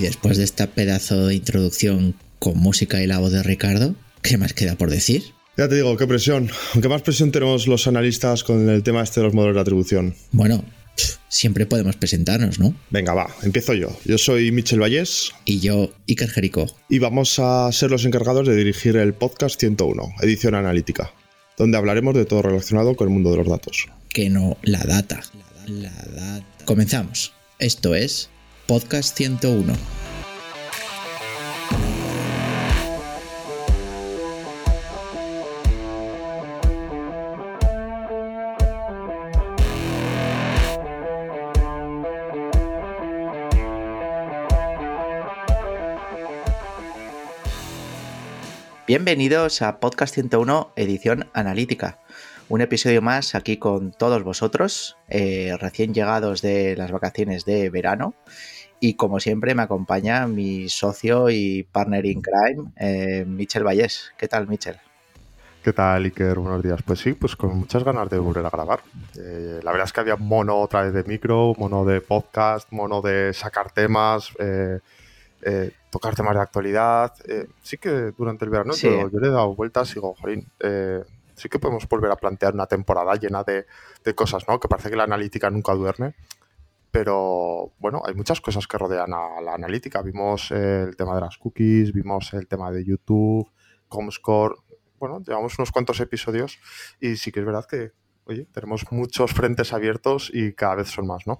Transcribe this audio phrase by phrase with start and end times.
[0.00, 4.38] Y después de esta pedazo de introducción con música y la voz de Ricardo, ¿qué
[4.38, 5.22] más queda por decir?
[5.58, 6.50] Ya te digo, qué presión.
[6.72, 10.14] Aunque más presión tenemos los analistas con el tema este de los modelos de atribución.
[10.32, 10.64] Bueno,
[11.28, 12.74] siempre podemos presentarnos, ¿no?
[12.88, 13.94] Venga, va, empiezo yo.
[14.06, 15.32] Yo soy Michel Vallés.
[15.44, 16.74] Y yo, Iker Jerico.
[16.88, 21.12] Y vamos a ser los encargados de dirigir el podcast 101, edición analítica,
[21.58, 23.86] donde hablaremos de todo relacionado con el mundo de los datos.
[24.08, 25.20] Que no, la data.
[25.66, 26.46] La data.
[26.64, 27.34] Comenzamos.
[27.58, 28.30] Esto es
[28.66, 29.99] Podcast 101.
[48.90, 52.00] Bienvenidos a Podcast 101, edición analítica.
[52.48, 58.14] Un episodio más aquí con todos vosotros, eh, recién llegados de las vacaciones de verano.
[58.80, 64.10] Y como siempre me acompaña mi socio y partner in crime, eh, Michel Vallés.
[64.18, 64.78] ¿Qué tal, Michel?
[65.62, 66.40] ¿Qué tal, Iker?
[66.40, 66.82] Buenos días.
[66.84, 68.80] Pues sí, pues con muchas ganas de volver a grabar.
[69.16, 73.00] Eh, la verdad es que había mono otra vez de micro, mono de podcast, mono
[73.00, 74.80] de sacar temas, eh,
[75.90, 77.12] tocar temas de actualidad.
[77.26, 81.02] Eh, sí que durante el verano yo, le he dado vueltas y digo, Jolín, eh,
[81.34, 83.66] sí que podemos volver a plantear una temporada llena de,
[84.14, 84.58] cosas, ¿no?
[84.58, 86.14] Que parece que la analítica nunca duerme.
[86.90, 90.02] Pero bueno, hay muchas cosas que rodean a la analítica.
[90.02, 93.48] Vimos el tema de las cookies, vimos el tema de YouTube,
[93.88, 94.56] Comscore.
[94.98, 96.58] Bueno, llevamos unos cuantos episodios
[97.00, 97.92] y sí que es verdad que,
[98.24, 101.38] oye, tenemos muchos frentes abiertos y cada vez son más, ¿no?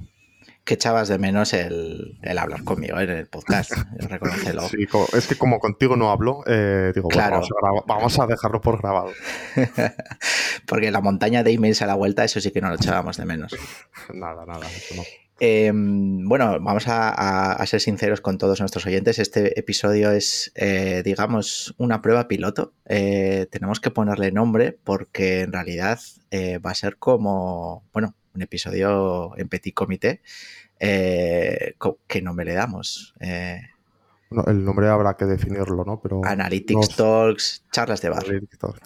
[0.64, 4.62] Que echabas de menos el, hablar conmigo en el podcast, reconocelo.
[4.68, 7.42] Sí, es que como contigo no hablo, eh, digo, claro.
[7.86, 9.10] vamos, a dejarlo por grabado.
[10.66, 13.24] Porque la montaña de emails a la vuelta, eso sí que no lo echábamos de
[13.24, 13.56] menos.
[14.14, 15.02] nada, nada, eso no.
[15.42, 19.18] Em, bueno, vamos a, ser sinceros con todos nuestros oyentes.
[19.18, 22.74] Este episodio es, eh, digamos, una prueba piloto.
[22.84, 25.98] Eh, tenemos que ponerle nombre porque en realidad
[26.32, 30.20] va a ser como, bueno, un episodio en petit comité.
[30.78, 31.74] Eh,
[32.06, 33.14] ¿Qué nombre le damos?
[33.20, 33.60] Eh,
[34.46, 36.00] el nombre habrá que definirlo, ¿no?
[36.00, 38.24] Pero Analytics Talks, charlas de bar.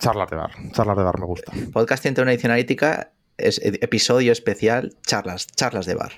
[0.01, 1.53] Charlas de bar, charlas de bar me gusta.
[1.73, 6.13] Podcast 101 edición analítica es episodio especial, charlas, charlas de bar.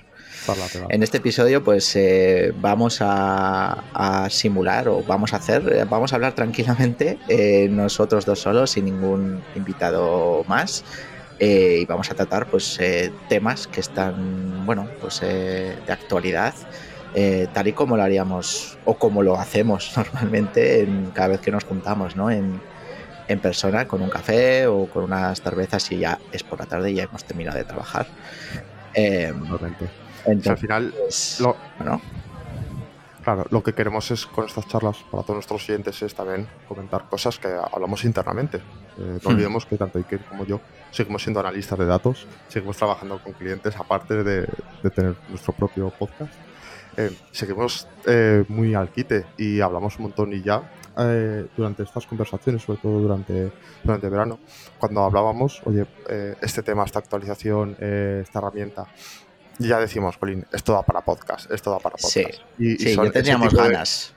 [0.89, 6.35] En este episodio, pues eh, vamos a, simular o vamos a hacer, vamos a hablar
[6.35, 7.17] tranquilamente
[7.69, 10.85] nosotros dos solos, sin ningún invitado más.
[11.39, 16.55] Eh, y vamos a tratar pues eh, temas que están bueno pues eh, de actualidad
[17.53, 21.63] tal y como lo haríamos o como lo hacemos normalmente en, cada vez que nos
[21.63, 22.29] juntamos ¿no?
[22.29, 22.59] en,
[23.27, 26.91] en persona con un café o con unas cervezas y ya es por la tarde
[26.91, 28.07] y ya hemos terminado de trabajar.
[30.25, 30.93] Entonces, al final
[31.39, 31.55] lo,
[33.27, 37.09] Claro, lo que queremos es con estas charlas para todos nuestros oyentes es también comentar
[37.09, 38.61] cosas que hablamos internamente.
[38.97, 39.19] no hmm.
[39.25, 40.61] olvidemos que tanto Iker como yo
[40.91, 44.47] seguimos siendo analistas de datos, seguimos trabajando con clientes aparte de,
[44.95, 46.33] tener nuestro propio podcast.
[46.95, 52.05] Eh, seguimos eh, muy al quite y hablamos un montón y ya eh, durante estas
[52.05, 53.51] conversaciones, sobre todo durante,
[53.83, 54.39] durante verano,
[54.79, 55.85] cuando hablábamos, oye,
[56.41, 58.87] este tema, esta actualización, esta herramienta,
[59.59, 62.41] ya decimos, Colin, esto da para podcast, esto da para podcast.
[62.57, 64.13] Sí, y, ya teníamos ganas.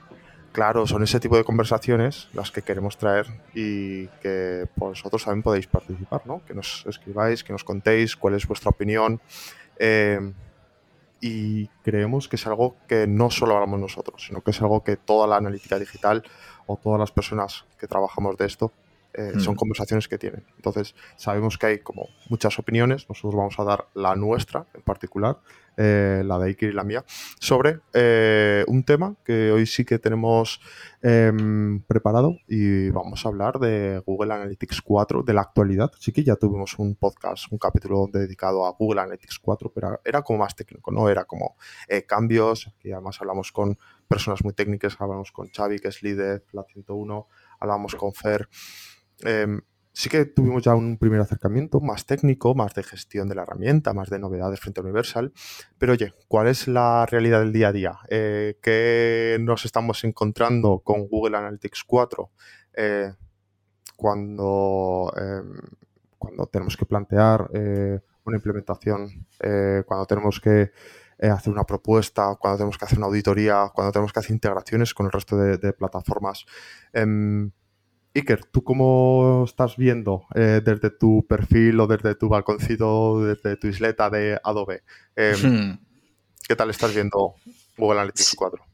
[0.51, 5.67] claro, son ese tipo de conversaciones las que queremos traer y que vosotros también podéis
[5.67, 6.43] participar, ¿no?
[6.45, 9.19] Que nos escribáis, que nos contéis cuál es vuestra opinión.
[9.77, 10.31] Eh,
[11.21, 14.97] y creemos que es algo que no solo hablamos nosotros, sino que es algo que
[14.97, 16.23] toda la analítica digital
[16.65, 18.71] o todas las personas que trabajamos de esto
[19.13, 19.57] eh, son mm.
[19.57, 20.45] conversaciones que tienen.
[20.55, 25.39] Entonces, sabemos que hay como muchas opiniones, nosotros vamos a dar la nuestra en particular,
[25.77, 27.03] eh, la de Iker y la mía,
[27.39, 30.61] sobre eh, un tema que hoy sí que tenemos
[31.01, 35.91] em, preparado y vamos a hablar de Google Analytics 4, de la actualidad.
[35.99, 40.21] Sí que ya tuvimos un podcast, un capítulo dedicado a Google Analytics 4, pero era
[40.21, 41.09] como más técnico, ¿no?
[41.09, 41.55] Era como
[42.07, 46.63] cambios, y además hablamos con personas muy técnicas, hablamos con Xavi, que es líder, la
[46.63, 47.27] 101,
[47.59, 48.49] hablamos con Fer.
[49.23, 49.61] Em,
[49.93, 53.93] sí que tuvimos ya un primer acercamiento más técnico, más de gestión de la herramienta,
[53.93, 55.33] más de novedades frente a Universal.
[55.77, 57.99] Pero oye, ¿cuál es la realidad del día a día?
[58.09, 62.31] Eh, ¿Qué nos estamos encontrando con Google Analytics 4
[62.73, 63.13] eh,
[63.95, 65.59] cuando, em,
[66.17, 69.27] cuando tenemos que plantear eh, una implementación,
[69.85, 70.71] cuando tenemos que
[71.19, 75.07] hacer una propuesta, cuando tenemos que hacer una auditoría, cuando tenemos que hacer integraciones con
[75.07, 76.45] el resto de, de plataformas?
[78.13, 83.67] Iker, ¿tú cómo estás viendo eh, desde tu perfil o desde tu balconcito, desde tu
[83.67, 84.83] isleta de Adobe?
[85.15, 85.79] Em, hmm.
[86.45, 87.35] ¿Qué tal estás viendo
[87.77, 88.65] Google Analytics 4?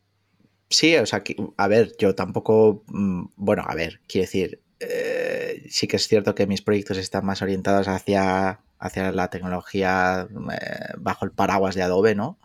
[0.69, 1.23] Sí, o sea,
[1.55, 6.33] a ver, yo tampoco, mm, bueno, a ver, quiero decir, eh, sí que es cierto
[6.33, 11.83] que mis proyectos están más orientados hacia, hacia la tecnología eh, bajo el paraguas de
[11.83, 12.39] Adobe, ¿no?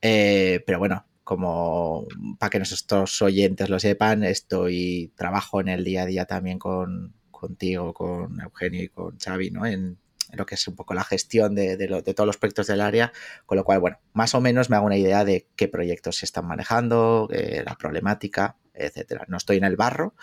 [0.00, 2.06] pero bueno, como
[2.38, 7.14] para que nuestros oyentes lo sepan, estoy trabajo en el día a día también con
[7.30, 9.66] contigo, con Eugenio y con Xavi, ¿no?
[9.66, 9.98] En,
[10.32, 11.76] lo que es un poco la gestión de,
[12.14, 13.12] todos los proyectos del área,
[13.46, 16.26] con lo cual, bueno, más o menos me hago una idea de qué proyectos se
[16.26, 19.26] están manejando, eh, la problemática, etcétera.
[19.28, 20.14] No estoy en el barro,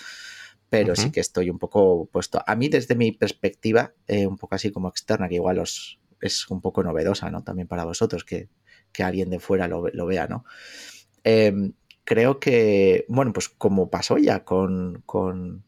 [0.69, 2.43] pero sí que estoy un poco puesto.
[2.45, 6.49] A mí, desde mi perspectiva, eh, un poco así como externa, que igual os, es
[6.49, 7.43] un poco novedosa, ¿no?
[7.43, 8.49] También para vosotros, que,
[8.99, 10.45] alguien de fuera lo, lo vea, ¿no?
[11.23, 11.73] Em,
[12.03, 15.63] creo que, bueno, pues como pasó ya con, con,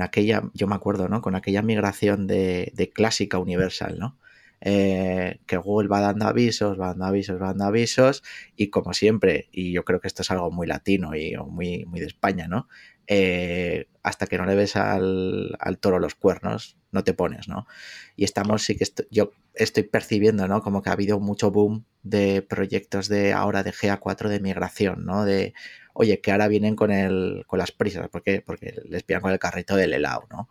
[0.00, 1.20] aquella, yo me acuerdo, ¿no?
[1.22, 4.18] Con aquella migración de, de clásica universal, ¿no?
[4.62, 8.22] Eh, que Google va dando avisos, va dando avisos, va dando avisos,
[8.56, 12.00] y como siempre, y yo creo que esto es algo muy latino y muy, muy
[12.00, 12.68] de España, ¿no?
[13.12, 17.66] Eh, hasta que no le ves al, toro los cuernos, no te pones, ¿no?
[18.14, 20.62] Y estamos, sí que yo estoy percibiendo, ¿no?
[20.62, 25.24] Como que ha habido mucho boom de proyectos de ahora de GA4 de migración, ¿no?
[25.24, 25.54] De,
[25.92, 28.42] oye, que ahora vienen con, el, con las prisas, ¿por qué?
[28.42, 30.48] Porque les pillan con el carrito del helado, ¿no?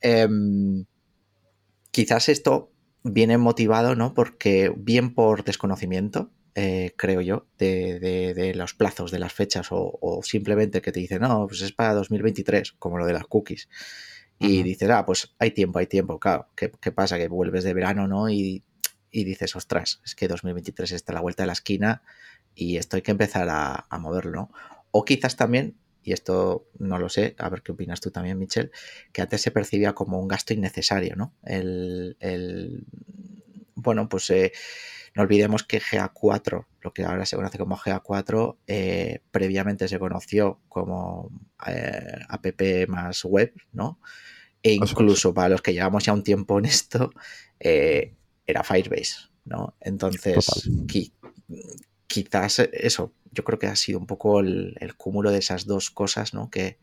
[0.00, 0.84] Em,
[1.90, 2.70] quizás esto
[3.02, 4.14] viene motivado, ¿no?
[4.14, 10.82] Porque bien por desconocimiento, eh, creo yo, de, los plazos, de las fechas, o, simplemente
[10.82, 13.68] que te dicen, no, pues es para 2023, como lo de las cookies.
[14.38, 16.48] Y dices, ah, pues hay tiempo, hay tiempo, claro.
[16.56, 17.18] ¿Qué, pasa?
[17.18, 18.30] Que vuelves de verano, ¿no?
[18.30, 18.64] Y,
[19.12, 22.02] dices, ostras, es que 2023 está a la vuelta de la esquina
[22.54, 24.50] y esto hay que empezar a, moverlo,
[24.92, 28.70] O quizás también y esto no lo sé, a ver qué opinas tú también, Michelle,
[29.12, 31.34] que antes se percibía como un gasto innecesario, ¿no?
[31.44, 32.86] El,
[33.74, 34.52] bueno, pues eh,
[35.14, 40.60] no olvidemos que GA4, lo que ahora se conoce como GA4, eh, previamente se conoció
[40.68, 41.30] como
[41.66, 42.46] eh, app
[42.88, 44.00] más web, ¿no?
[44.62, 47.10] E incluso para los que llevamos ya un tiempo en esto,
[47.58, 49.74] era Firebase, ¿no?
[49.80, 50.46] Entonces,
[52.06, 56.34] quizás eso, yo creo que ha sido un poco el, cúmulo de esas dos cosas,
[56.34, 56.50] ¿no?
[56.50, 56.78] Que,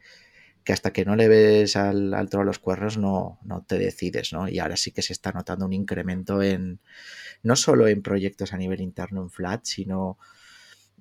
[0.74, 4.48] hasta que no le ves al, al a los cuernos no, no te decides, ¿no?
[4.48, 6.80] Y ahora sí que se está notando un incremento en,
[7.44, 10.18] no solo en proyectos a nivel interno en Flat, sino,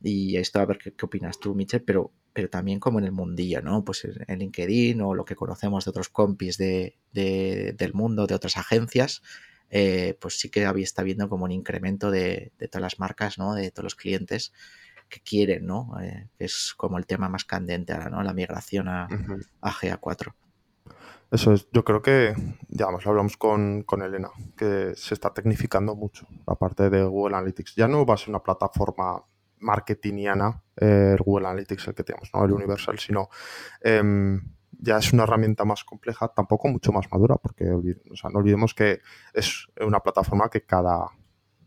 [0.02, 3.62] y esto a ver qué, opinas tú, Michel, pero, pero también como en el mundillo,
[3.62, 3.84] ¿no?
[3.84, 8.56] Pues en LinkedIn o lo que conocemos de otros compis de, del mundo, de otras
[8.56, 9.22] agencias,
[9.70, 13.54] eh, pues sí que está viendo como un incremento de, de todas las marcas, ¿no?
[13.54, 14.52] De todos los clientes
[15.08, 15.94] que quieren, ¿no?
[16.00, 18.22] Eh, es como el tema más candente ahora, ¿no?
[18.22, 19.08] La migración a,
[19.62, 20.32] GA4.
[21.30, 22.34] Eso es, yo creo que,
[22.68, 27.74] ya lo hablamos con, Elena, que se está tecnificando mucho la parte de Google Analytics.
[27.74, 29.24] Ya no va a ser una plataforma
[29.58, 32.44] marketingiana, eh, el Google Analytics el que tenemos, ¿no?
[32.44, 33.28] El Universal, sino
[33.80, 34.40] em,
[34.78, 39.00] ya es una herramienta más compleja, tampoco mucho más madura, porque no olvidemos que
[39.32, 41.10] es una plataforma que cada,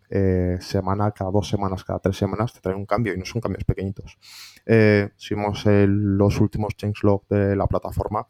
[0.09, 3.41] eh, semana, cada dos semanas, cada tres semanas te trae un cambio y no son
[3.41, 4.17] cambios pequeñitos.
[4.65, 8.27] Eh, si vemos los últimos changelog de la plataforma,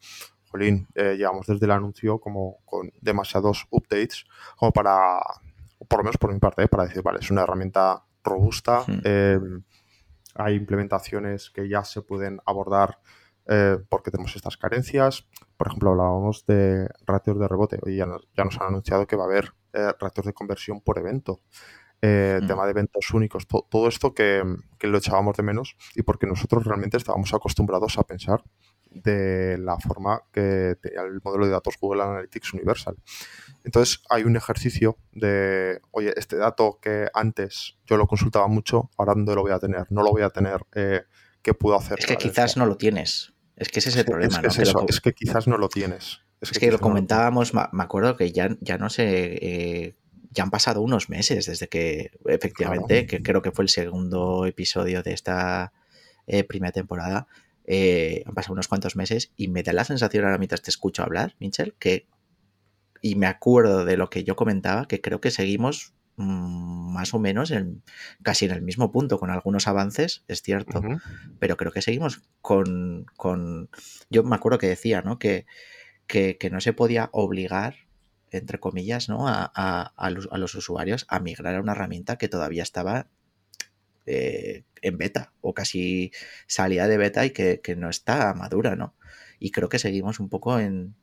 [0.50, 4.26] jolín, eh, llevamos desde el anuncio como con demasiados updates
[4.58, 5.20] como para,
[5.88, 9.64] por lo menos por mi parte, para decir, vale, es una herramienta robusta, hmm.
[10.36, 13.00] hay implementaciones que ya se pueden abordar
[13.90, 15.26] porque tenemos estas carencias.
[15.58, 17.80] Por ejemplo, hablábamos de ratios de rebote.
[17.82, 18.06] Hoy ya
[18.38, 21.42] ya nos han anunciado que va a haber eh, de conversión por evento,
[22.02, 22.48] eh, mm.
[22.48, 24.44] tema de eventos únicos, todo esto que,
[24.82, 28.44] lo echábamos de menos y porque nosotros realmente estábamos acostumbrados a pensar
[28.90, 32.96] de la forma que tenía el modelo de datos Google Analytics Universal.
[33.64, 39.14] Entonces hay un ejercicio de, oye, este dato que antes yo lo consultaba mucho, ahora
[39.14, 41.04] dónde lo voy a tener, no lo voy a tener, eh,
[41.44, 42.00] ¿qué puedo hacer?
[42.00, 43.34] Es que quizás no lo tienes.
[43.60, 44.42] Es que ese es el problema.
[44.44, 46.22] Es, es que quizás no lo tienes.
[46.42, 49.96] Es, que, lo comentábamos, me acuerdo que ya, ya no sé, eh,
[50.32, 55.04] ya han pasado unos meses desde que, efectivamente, que creo que fue el segundo episodio
[55.04, 55.74] de esta
[56.28, 57.28] eh, primera temporada,
[57.66, 61.04] eh, han pasado unos cuantos meses y me da la sensación ahora mientras te escucho
[61.04, 62.08] hablar, Michel, que
[63.02, 67.20] y me acuerdo de lo que yo comentaba, que creo que seguimos mm, más o
[67.20, 67.84] menos en,
[68.24, 70.82] casi en el mismo punto, con algunos avances, es cierto,
[71.40, 73.70] pero creo que seguimos con, con,
[74.10, 75.20] Yo me acuerdo que decía, ¿no?
[75.20, 75.46] Que,
[76.08, 77.76] que, no se podía obligar,
[78.32, 79.28] entre comillas, ¿no?
[79.28, 83.08] A, a, los, usuarios a migrar a una herramienta que todavía estaba
[84.06, 86.12] eh, en beta o casi
[86.48, 88.96] salía de beta y que, que no está madura, ¿no?
[89.40, 90.96] Y creo que seguimos un poco en,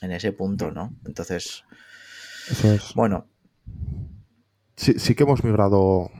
[0.00, 0.94] en ese punto, ¿no?
[1.04, 1.64] Entonces,
[2.94, 3.28] bueno.
[4.76, 6.10] Sí, sí que hemos migrado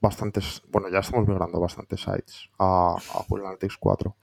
[0.00, 2.96] bastantes, bueno, ya estamos migrando bastantes sites a,
[3.28, 4.16] Google Analytics 4.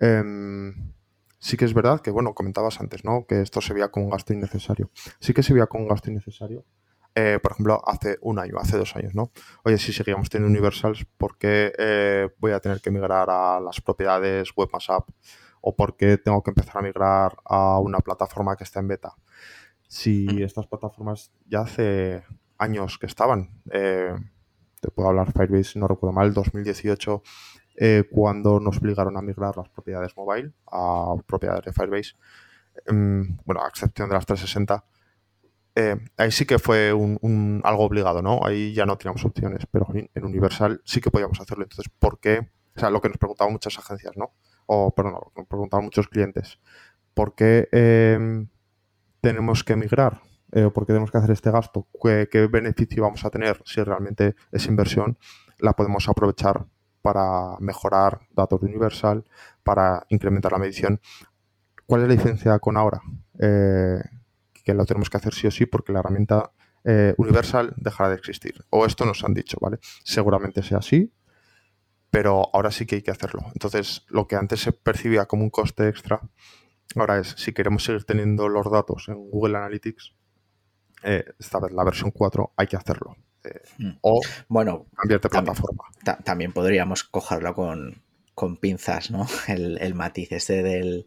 [0.00, 0.92] Em,
[1.38, 3.26] sí que es verdad que, bueno, comentabas antes, ¿no?
[3.26, 4.90] Que esto se veía como un gasto innecesario.
[5.20, 6.64] Sí que se veía como un gasto innecesario.
[7.14, 9.32] Eh, por ejemplo, hace un año, hace dos años, ¿no?
[9.64, 13.80] Oye, si seguíamos teniendo Universals, ¿por qué eh, voy a tener que migrar a las
[13.80, 14.88] propiedades Webmass
[15.60, 19.14] o por qué tengo que empezar a migrar a una plataforma que está en beta.
[19.88, 20.42] Si mm.
[20.42, 22.24] estas plataformas ya hace
[22.58, 24.14] años que estaban, eh,
[24.80, 27.22] te puedo hablar Firebase, no recuerdo mal, 2018,
[27.76, 32.16] eh, cuando nos obligaron a migrar las propiedades mobile a propiedades de Firebase,
[32.86, 34.84] em, bueno, a excepción de las 360,
[35.74, 38.40] eh, ahí sí que fue un, algo obligado, ¿no?
[38.44, 41.64] Ahí ya no teníamos opciones, pero en Universal sí que podíamos hacerlo.
[41.64, 42.50] Entonces, ¿por qué?
[42.76, 44.32] O sea, lo que nos preguntaban muchas agencias, ¿no?
[44.68, 46.58] o perdón, me preguntaban muchos clientes,
[47.14, 48.48] ¿por qué em,
[49.22, 50.20] tenemos que emigrar?
[50.52, 51.86] Eh, ¿Por qué tenemos que hacer este gasto?
[52.02, 55.18] ¿Qué, beneficio vamos a tener si realmente esa inversión
[55.58, 56.66] la podemos aprovechar
[57.02, 59.24] para mejorar datos de Universal,
[59.62, 61.00] para incrementar la medición?
[61.86, 63.00] ¿Cuál es la diferencia con ahora?
[63.38, 64.00] Eh,
[64.64, 66.52] que lo tenemos que hacer sí o sí porque la herramienta
[66.84, 68.64] eh, Universal dejará de existir.
[68.70, 69.78] O esto nos han dicho, ¿vale?
[70.04, 71.12] Seguramente sea así,
[72.10, 73.44] pero ahora sí que hay que hacerlo.
[73.52, 76.20] Entonces, lo que antes se percibía como un coste extra,
[76.96, 80.14] ahora es, si queremos seguir teniendo los datos en Google Analytics,
[81.02, 83.16] eh, esta vez la versión 4, hay que hacerlo.
[83.44, 83.90] Eh, hmm.
[84.02, 85.84] O bueno, cambiar de plataforma.
[86.24, 88.02] También, podríamos cogerlo con,
[88.60, 89.26] pinzas, ¿no?
[89.48, 91.06] El, matiz este del...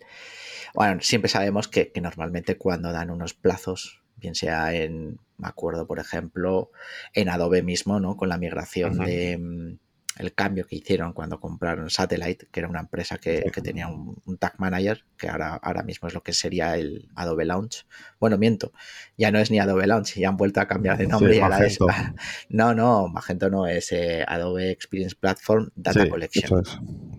[0.74, 6.00] Bueno, siempre sabemos que, normalmente cuando dan unos plazos, bien sea en, me acuerdo, por
[6.00, 6.71] ejemplo,
[7.13, 8.15] en Adobe mismo, ¿no?
[8.15, 9.79] Con la migración de mm,
[10.18, 14.60] el cambio que hicieron cuando compraron Satellite, que era una empresa que, tenía un, tag
[14.60, 17.86] manager, que ahora, ahora mismo es lo que sería el Adobe Launch.
[18.20, 18.74] Bueno, miento,
[19.18, 21.38] ya no es ni Adobe Launch, ya han vuelto a cambiar de nombre.
[21.38, 21.80] y ahora es,
[22.50, 26.63] no, no, Magento no, es eh, Adobe Experience Platform Data Collection.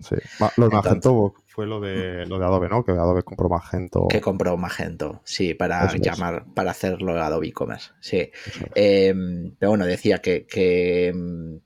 [0.01, 0.15] Sí.
[0.57, 2.83] Lo de Magento fue lo de, lo de Adobe, ¿no?
[2.83, 4.07] Que Adobe compró Magento.
[4.07, 8.31] Que compró Magento, sí, para llamar, para hacerlo Adobe E-Commerce, sí.
[8.75, 11.59] Em, pero bueno, decía que, que em,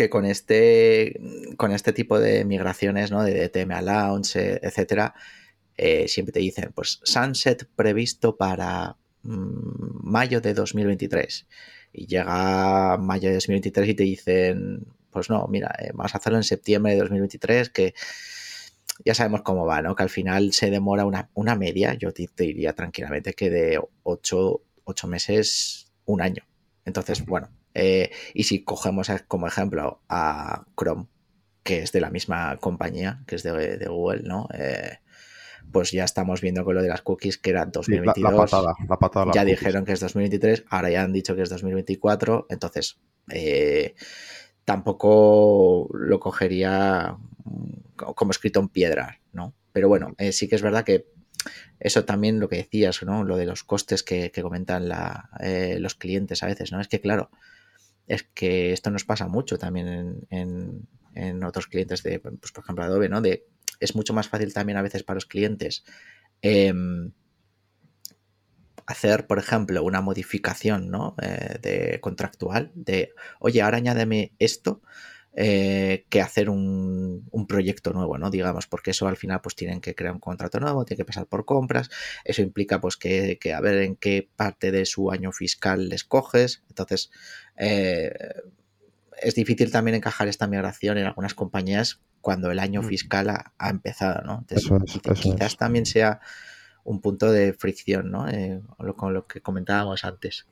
[0.00, 1.20] que con este,
[1.58, 3.22] con este tipo de migraciones, ¿no?
[3.22, 5.14] De DTM a Launch, eh, etcétera,
[5.76, 11.46] eh, siempre te dicen, pues Sunset previsto para mm, mayo de 2023.
[11.92, 16.38] Y llega mayo de 2023 y te dicen, pues no, mira, eh, vamos a hacerlo
[16.38, 17.92] en septiembre de 2023, que
[19.04, 19.94] ya sabemos cómo va, ¿no?
[19.94, 24.62] Que al final se demora una, una media, yo te, diría tranquilamente que de 8,
[24.84, 26.42] 8 meses, un año.
[26.86, 31.06] Entonces, bueno, eh, y si cogemos como ejemplo a Chrome,
[31.62, 34.48] que es de la misma compañía, que es de, Google, ¿no?
[34.54, 34.98] Eh,
[35.72, 38.50] pues ya estamos viendo con lo de las cookies que era 2022.
[39.32, 42.98] ya dijeron que es 2023, ahora ya han dicho que es 2024, entonces
[43.28, 43.94] eh,
[44.64, 47.16] tampoco lo cogería
[47.94, 49.54] como escrito en piedra, ¿no?
[49.72, 51.06] Pero bueno, sí que es verdad que
[51.78, 53.22] eso también lo que decías, ¿no?
[53.22, 54.90] Lo de los costes que, comentan
[55.78, 56.80] los clientes a veces, ¿no?
[56.80, 57.30] Es que claro,
[58.10, 63.08] es que esto nos pasa mucho también en, otros clientes de, pues, por ejemplo, Adobe,
[63.08, 63.20] ¿no?
[63.20, 63.46] De,
[63.78, 65.84] es mucho más fácil también a veces para los clientes
[66.42, 67.12] em,
[68.84, 71.14] hacer, por ejemplo, una modificación ¿no?
[71.22, 74.82] Eh, de contractual de, oye, ahora añádeme esto
[75.32, 78.30] eh, que hacer un, proyecto nuevo, ¿no?
[78.30, 81.26] Digamos, porque eso al final pues tienen que crear un contrato nuevo, tienen que pasar
[81.26, 81.88] por compras,
[82.24, 86.64] eso implica pues que, a ver en qué parte de su año fiscal les coges,
[86.68, 87.10] entonces
[87.60, 88.10] eh,
[89.20, 92.86] es difícil también encajar esta migración en algunas compañías cuando el año mm.
[92.86, 94.44] fiscal ha, empezado, ¿no?
[94.48, 96.20] Entonces, quizás también sea
[96.84, 98.28] un punto de fricción, ¿no?
[98.28, 98.62] Eh,
[98.96, 100.46] con lo que comentábamos antes.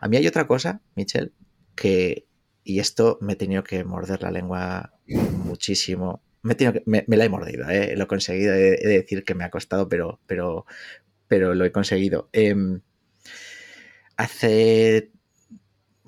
[0.00, 1.32] A mí hay otra cosa, Michelle,
[1.74, 2.26] que
[2.62, 6.22] y esto me he tenido que morder la lengua muchísimo.
[6.42, 7.96] Me, que, me, la he mordido, ¿eh?
[7.96, 8.54] lo he conseguido.
[8.54, 10.64] He, de decir que me ha costado, pero, pero,
[11.28, 12.28] pero lo he conseguido.
[12.32, 12.80] Em,
[14.16, 15.12] hace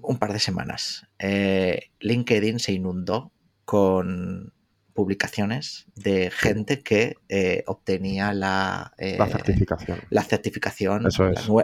[0.02, 3.32] un par de semanas, eh, LinkedIn se inundó
[3.64, 4.52] con
[4.94, 10.00] publicaciones de gente que eh, obtenía la, la certificación.
[10.10, 11.08] La certificación,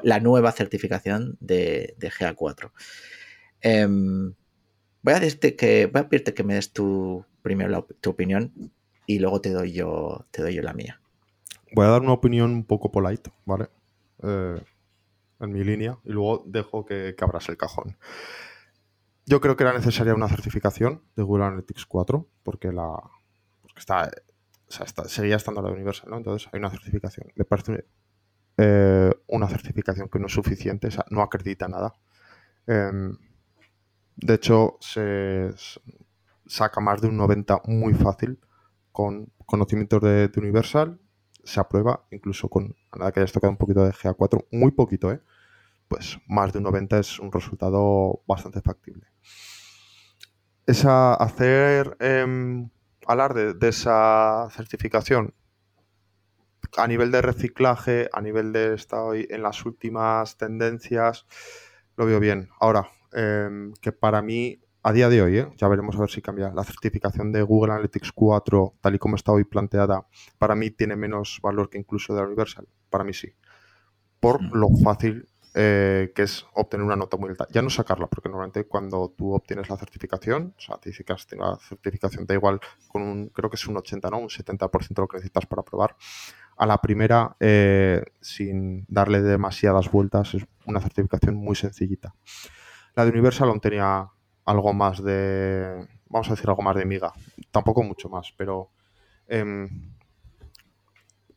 [0.04, 2.70] la, nueva certificación de, GA4.
[3.60, 4.34] Em,
[5.02, 8.52] voy, a decirte que, voy a pedirte que me des tu, primero tu opinión
[9.06, 11.00] y luego te doy, yo, te doy yo la mía.
[11.74, 13.68] Voy a dar una opinión un poco polite, ¿vale?
[15.40, 17.96] En mi línea y luego dejo que, que abras el cajón.
[19.26, 23.00] Yo creo que era necesaria una certificación de Google Analytics 4 porque la
[23.76, 24.10] está,
[25.06, 26.18] seguía estando la Universal, ¿no?
[26.18, 27.28] Entonces hay una certificación.
[27.34, 27.86] Me parece
[28.56, 31.94] eh, una certificación que no es suficiente, no acredita nada.
[32.66, 33.16] Em,
[34.16, 35.50] de hecho, se
[36.46, 38.38] saca más de un 90 muy fácil
[38.92, 41.00] con conocimientos de Universal,
[41.44, 45.20] se aprueba, incluso con nada que hayas tocado un poquito de GA4, muy poquito, ¿eh?
[45.88, 49.06] pues más de un 90 es un resultado bastante factible.
[50.66, 52.66] Esa, hacer eh,
[53.06, 55.34] alarde de esa certificación
[56.76, 61.26] a nivel de reciclaje, a nivel de estar en las últimas tendencias,
[61.96, 62.48] lo veo bien.
[62.58, 65.48] Ahora, em, que para mí, a día de hoy, ¿eh?
[65.56, 69.16] ya veremos a ver si cambia, la certificación de Google Analytics 4, tal y como
[69.16, 72.68] está hoy planteada, para mí tiene menos valor que incluso de la Universal.
[72.90, 73.32] Para mí sí.
[74.20, 74.50] Por mm.
[74.52, 77.46] lo fácil eh, que es obtener una nota muy alta.
[77.50, 81.14] Ya no sacarla, porque normalmente cuando tú obtienes la certificación, o sea, te dice que
[81.36, 84.18] la certificación, da igual, con un, creo que es un 80, ¿no?
[84.18, 85.96] Un 70% de lo que necesitas para probar.
[86.58, 92.14] A la primera, eh, sin darle demasiadas vueltas, es una certificación muy sencillita.
[92.96, 94.10] La de Universal aún tenía
[94.44, 97.12] algo más de, vamos a decir, algo más de miga.
[97.50, 98.70] Tampoco mucho más, pero...
[99.26, 99.68] Em,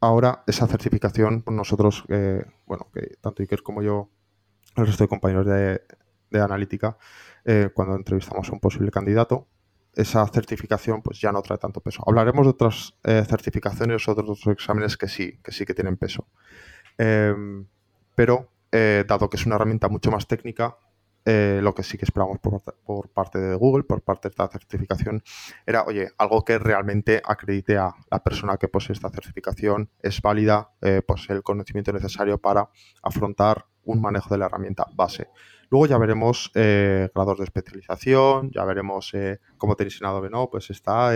[0.01, 4.09] ahora esa certificación, pues nosotros, eh, bueno, que tanto Iker como yo,
[4.75, 5.81] el resto de compañeros de,
[6.39, 6.97] analítica,
[7.45, 9.47] eh, cuando entrevistamos a un posible candidato,
[9.93, 12.03] esa certificación pues ya no trae tanto peso.
[12.05, 16.27] Hablaremos de otras eh, certificaciones, otros exámenes que sí, que sí que tienen peso.
[16.97, 17.65] Em,
[18.15, 20.77] pero dado que es una herramienta mucho más técnica,
[21.29, 25.21] eh, lo que sí que esperamos por, parte de Google, por parte de esta certificación,
[25.65, 30.71] era, oye, algo que realmente acredite a la persona que posee esta certificación, es válida,
[30.79, 32.69] eh, posee el conocimiento necesario para
[33.03, 35.27] afrontar un manejo de la herramienta base.
[35.69, 39.11] Luego ya veremos eh, grados de especialización, ya veremos
[39.57, 40.49] cómo tenéis en Adobe, ¿no?
[40.49, 41.11] Pues está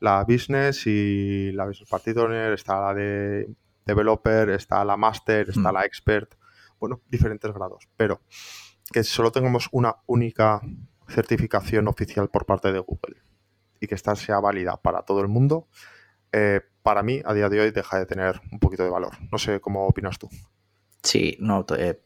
[0.00, 3.48] la Business y la Business Party Owner, está la de
[3.86, 5.74] Developer, está la Master, está mm.
[5.74, 6.34] la Expert,
[6.80, 8.20] bueno, diferentes grados, pero
[8.92, 10.60] que solo tengamos una única
[11.08, 13.16] certificación oficial por parte de Google
[13.80, 15.68] y que esta sea válida para todo el mundo,
[16.32, 19.16] eh, para mí a día de hoy deja de tener un poquito de valor.
[19.30, 20.28] No sé cómo opinas tú.
[21.02, 22.00] Sí, no, eh,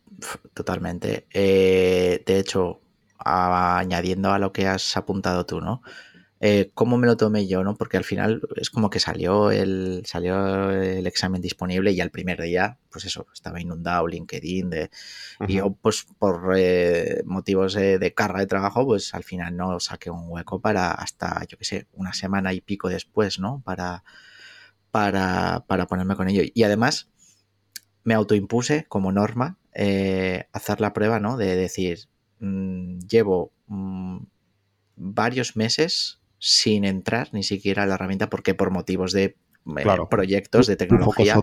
[0.55, 1.27] totalmente.
[1.33, 2.81] Eh, de hecho,
[3.19, 5.83] añadiendo a lo que has apuntado tú, ¿no?
[6.45, 7.77] Eh, cómo me lo tomé yo, ¿no?
[7.77, 12.43] Porque al final es como que salió el, salió el examen disponible y al primer
[12.43, 14.91] día, pues eso, estaba inundado LinkedIn de,
[15.47, 20.11] y yo pues por eh, motivos de, carga de trabajo, pues al final no saqué
[20.11, 23.63] un hueco para hasta, yo qué sé, una semana y pico después, ¿no?
[23.65, 24.03] Para,
[24.91, 26.43] para, para ponerme con ello.
[26.53, 27.09] Y además
[28.03, 31.37] me autoimpuse como norma eh, hacer la prueba, ¿no?
[31.37, 32.09] De decir,
[32.41, 34.19] mm, llevo mm,
[34.97, 40.67] varios meses sin entrar ni siquiera a la herramienta porque por motivos de eh, proyectos
[40.67, 41.41] de tecnología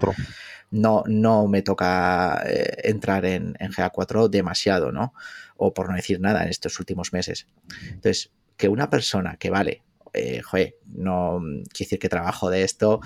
[0.71, 5.13] no, no me toca eh, entrar en, GA4 demasiado, ¿no?
[5.55, 7.47] O por no decir nada en estos últimos meses.
[7.85, 12.99] Entonces, que una persona que vale, eh, joder, no quiero decir que trabajo de esto,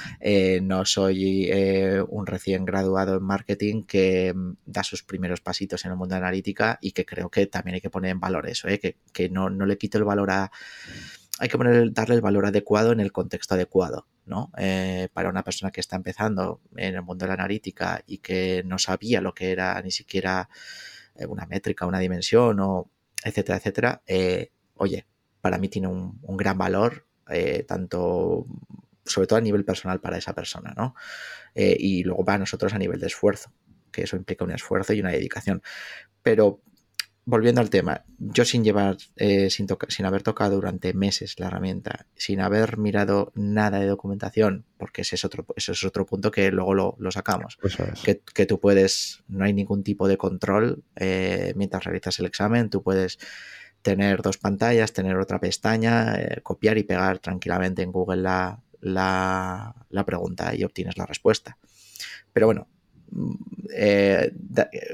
[0.64, 1.52] no soy
[2.10, 6.22] un recién graduado en marketing que mm, da sus primeros pasitos en el mundo de
[6.22, 9.52] analítica y que creo que también hay que poner en valor eso, que, que no,
[9.52, 10.52] no, le quito el valor a
[11.40, 14.52] hay que poner, darle el valor adecuado en el contexto adecuado, ¿no?
[14.58, 18.64] Eh, para una persona que está empezando en el mundo de la analítica y que
[18.66, 20.50] no sabía lo que era ni siquiera
[21.16, 22.92] eh, una métrica, una dimensión, o
[23.24, 25.08] etcétera, etcétera, eh, oye,
[25.42, 27.06] para mí tiene un, gran valor,
[27.68, 28.46] tanto,
[29.04, 30.94] sobre todo a nivel personal para esa persona, ¿no?
[31.56, 33.52] y luego para nosotros a nivel de esfuerzo,
[33.92, 35.62] que eso implica un esfuerzo y una dedicación.
[36.22, 36.62] Pero
[37.26, 42.06] volviendo al tema, yo sin llevar, eh, sin, sin haber tocado durante meses la herramienta,
[42.16, 46.52] sin haber mirado nada de documentación, porque ese es otro, ese es otro punto que
[46.52, 47.58] luego lo, sacamos,
[48.04, 52.84] que, tú puedes, no hay ningún tipo de control eh, mientras realizas el examen, tú
[52.84, 53.20] puedes
[53.82, 60.06] tener dos pantallas, tener otra pestaña, eh, copiar y pegar tranquilamente en Google la, la
[60.06, 61.58] pregunta y obtienes la respuesta.
[62.34, 62.68] Pero bueno,
[63.76, 64.32] eh,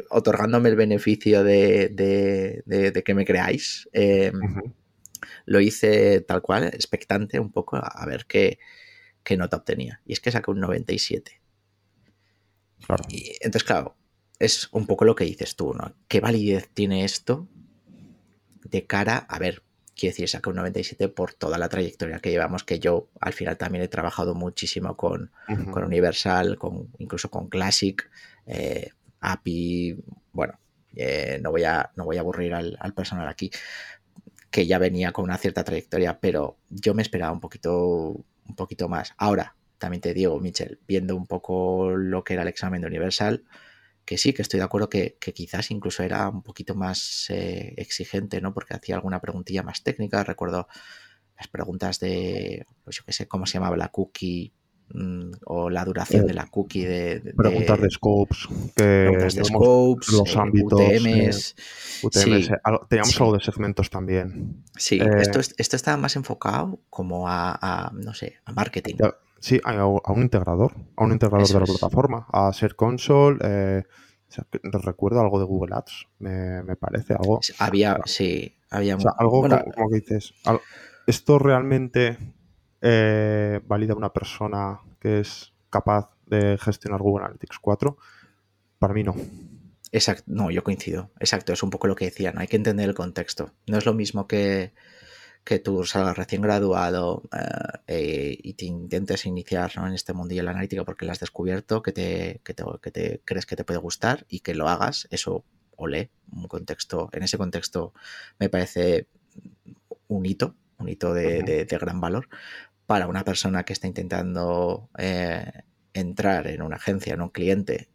[0.09, 2.63] otorgándome el beneficio de,
[3.05, 4.31] que me creáis, eh,
[5.45, 8.59] lo hice tal cual, expectante un poco a, ver qué,
[9.23, 10.01] qué, nota obtenía.
[10.05, 11.41] Y es que saqué un 97.
[13.09, 13.95] Y entonces, claro,
[14.39, 15.95] es un poco lo que dices tú, ¿no?
[16.07, 17.47] ¿Qué validez tiene esto
[18.63, 19.63] de cara a ver?
[19.99, 23.57] Quiero decir, saqué un 97 por toda la trayectoria que llevamos, que yo al final
[23.57, 25.29] también he trabajado muchísimo con,
[25.71, 28.09] con Universal, con, incluso con Classic,
[28.45, 29.97] eh, API,
[30.31, 30.57] bueno,
[30.95, 33.51] eh, no, voy a, no voy a aburrir al, al, personal aquí,
[34.49, 38.87] que ya venía con una cierta trayectoria, pero yo me esperaba un poquito, un poquito
[38.87, 39.13] más.
[39.17, 43.43] Ahora, también te digo, Michel, viendo un poco lo que era el examen de Universal,
[44.09, 48.41] que sí, que estoy de acuerdo que, quizás incluso era un poquito más eh, exigente,
[48.41, 48.55] ¿no?
[48.55, 50.23] Porque hacía alguna preguntilla más técnica.
[50.23, 50.67] Recuerdo
[51.37, 54.51] las preguntas de, pues yo qué sé, cómo se llamaba la cookie
[54.95, 60.35] mm, o la duración de la cookie de, preguntas de scopes preguntas de scopes los
[60.35, 61.55] eh, ámbitos UTMs,
[62.01, 62.51] UTMs
[62.89, 68.39] teníamos algo de segmentos también sí esto, esto estaba más enfocado como a, no sé
[68.43, 68.95] a marketing
[69.39, 73.39] Sí, a, un integrador, a un integrador de la plataforma, a Ser Console.
[73.41, 73.83] Eh,
[74.63, 77.39] recuerdo algo de Google Ads, me, parece, algo.
[77.57, 78.97] Había, sí, había.
[79.17, 80.33] algo como, que dices,
[81.07, 82.17] ¿esto realmente
[82.81, 87.97] eh, valida una persona que es capaz de gestionar Google Analytics 4?
[88.77, 89.15] Para mí no.
[89.91, 91.09] Exacto, no, yo coincido.
[91.19, 92.41] Exacto, es un poco lo que decía, ¿no?
[92.41, 93.51] Hay que entender el contexto.
[93.65, 94.73] No es lo mismo que
[95.43, 100.45] que tú salgas recién graduado eh, eh, y te intentes iniciar en este mundillo de
[100.45, 104.25] la analítica porque lo has descubierto, que te, que te, crees que te puede gustar
[104.29, 105.43] y que lo hagas, eso
[105.75, 107.93] ole, un contexto, en ese contexto
[108.37, 109.07] me parece
[110.07, 112.27] un hito, un hito de, gran valor
[112.85, 117.89] para una persona que está intentando eh, entrar en una agencia, en un cliente,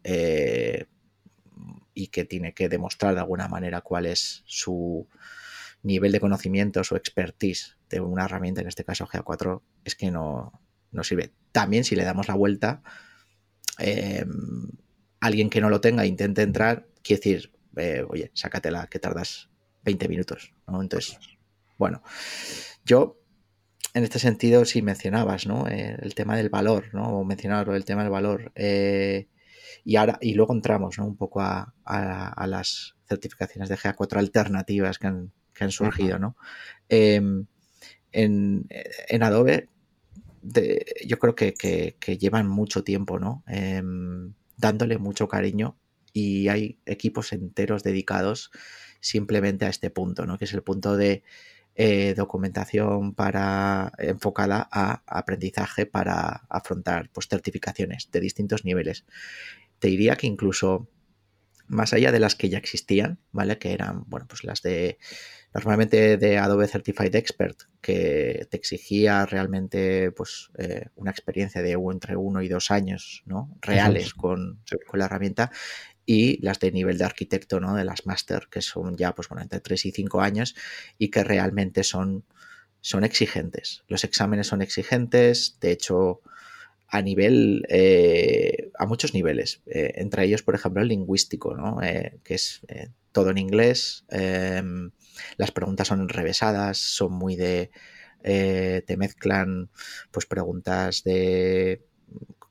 [1.93, 5.07] y que tiene que demostrar de alguna manera cuál es su,
[5.85, 10.61] nivel de conocimientos o expertise de una herramienta, en este caso GA4, es que no,
[10.91, 11.31] no sirve.
[11.51, 12.81] También si le damos la vuelta,
[13.77, 14.71] em,
[15.19, 19.49] alguien que no lo tenga intente entrar, quiere decir, eh, oye, sácatela, que tardas
[19.83, 20.53] 20 minutos.
[20.67, 20.81] ¿no?
[20.81, 21.19] Entonces,
[21.77, 22.01] bueno,
[22.83, 23.21] yo
[23.93, 25.67] en este sentido, si mencionabas, ¿no?
[25.67, 27.19] Eh, el tema del valor, ¿no?
[27.19, 28.51] O mencionar el tema del valor.
[28.55, 29.29] Eh,
[29.85, 31.05] y ahora, y luego entramos, ¿no?
[31.05, 36.35] Un poco a, a las certificaciones de GA4 alternativas que han que han surgido, ¿no?
[36.89, 37.45] Em,
[38.11, 39.69] en, Adobe,
[41.05, 43.43] yo creo que, llevan mucho tiempo, ¿no?
[43.47, 45.77] Em, dándole mucho cariño
[46.13, 48.51] y hay equipos enteros dedicados
[48.99, 50.37] simplemente a este punto, ¿no?
[50.37, 51.23] Que es el punto de
[51.75, 59.05] eh, documentación para enfocada a aprendizaje para afrontar pues, certificaciones de distintos niveles.
[59.79, 60.87] Te diría que incluso
[61.67, 63.57] más allá de las que ya existían, ¿vale?
[63.57, 64.97] Que eran, bueno, pues las de
[65.55, 72.17] normalmente de Adobe Certified Expert, que te exigía realmente pues, eh, una experiencia de entre
[72.17, 73.55] uno y dos años ¿no?
[73.61, 74.59] reales con,
[74.91, 75.51] la herramienta,
[76.05, 77.73] y las de nivel de arquitecto, ¿no?
[77.73, 80.55] de las master, que son ya pues, bueno, entre tres y cinco años
[80.97, 82.25] y que realmente son,
[82.81, 83.85] son exigentes.
[83.87, 86.19] Los exámenes son exigentes, de hecho,
[86.89, 91.79] a nivel, eh, a muchos niveles, eh, entre ellos, por ejemplo, el lingüístico, ¿no?
[91.79, 92.59] que es
[93.13, 94.91] todo en inglés em,
[95.37, 97.71] las preguntas son enrevesadas, son muy de...
[98.27, 99.69] Eh, te mezclan
[100.09, 101.85] pues preguntas de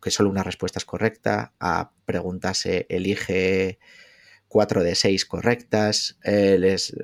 [0.00, 3.80] que solo una respuesta es correcta a preguntas se elige
[4.46, 6.18] cuatro de seis correctas.
[6.22, 6.94] Eh, les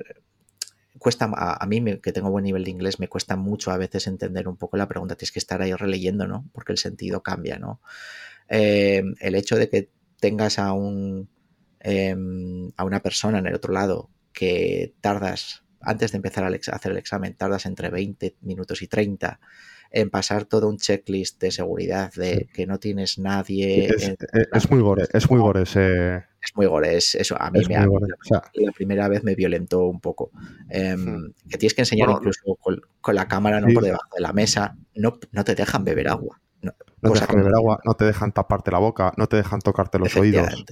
[0.99, 4.47] cuesta a, mí que tengo buen nivel de inglés me cuesta mucho a veces entender
[4.47, 5.15] un poco la pregunta.
[5.15, 6.47] Tienes que estar ahí releyendo, ¿no?
[6.53, 7.81] Porque el sentido cambia, ¿no?
[8.47, 11.27] Eh, el hecho de que tengas a un
[11.79, 16.91] em, a una persona en el otro lado que tardas, antes de empezar a hacer
[16.91, 19.39] el examen, tardas entre 20 minutos y 30
[19.91, 23.89] en pasar todo un checklist de seguridad de que no tienes nadie.
[24.53, 26.23] Es, muy gore, es muy gore ese...
[26.41, 27.39] Es muy gore, es eso.
[27.39, 30.31] A mí me ha, la, primera vez me violentó un poco.
[30.69, 31.33] Em.
[31.47, 35.19] Que tienes que enseñar incluso con, la cámara no por debajo de la mesa, no,
[35.31, 36.41] no te dejan beber agua.
[36.63, 39.99] No, te dejan beber agua, no te dejan taparte la boca, no te dejan tocarte
[39.99, 40.65] los oídos.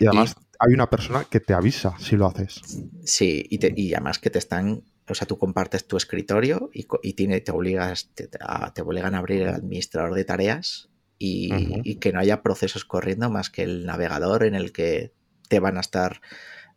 [0.00, 2.60] y además hay una persona que te avisa si lo haces.
[3.04, 6.86] Sí, y, te, y además que te están, o sea, tú compartes tu escritorio y,
[7.02, 12.12] y tiene, te, obligas, te, te, obligan a abrir el administrador de tareas y, que
[12.12, 15.12] no haya procesos corriendo más que el navegador en el que
[15.48, 16.20] te van a estar,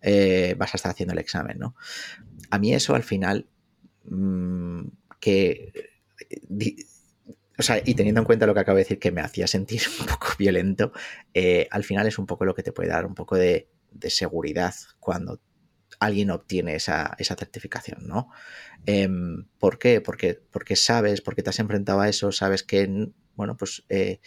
[0.02, 1.76] eh, vas a estar haciendo el examen, ¿no?
[2.50, 3.48] A mí eso al final,
[4.06, 4.88] mm,
[5.20, 5.72] que
[7.58, 9.82] o sea, y teniendo en cuenta lo que acabo de decir, que me hacía sentir
[10.00, 10.92] un poco violento,
[11.34, 13.70] eh, al final es un poco lo que te puede dar un poco de,
[14.10, 15.42] seguridad cuando
[16.00, 18.30] alguien obtiene esa, certificación, ¿no?
[18.86, 20.02] Em, ¿Por qué?
[20.02, 20.40] Porque,
[20.76, 24.20] sabes, porque te has enfrentado a eso, sabes que, bueno, pues eh,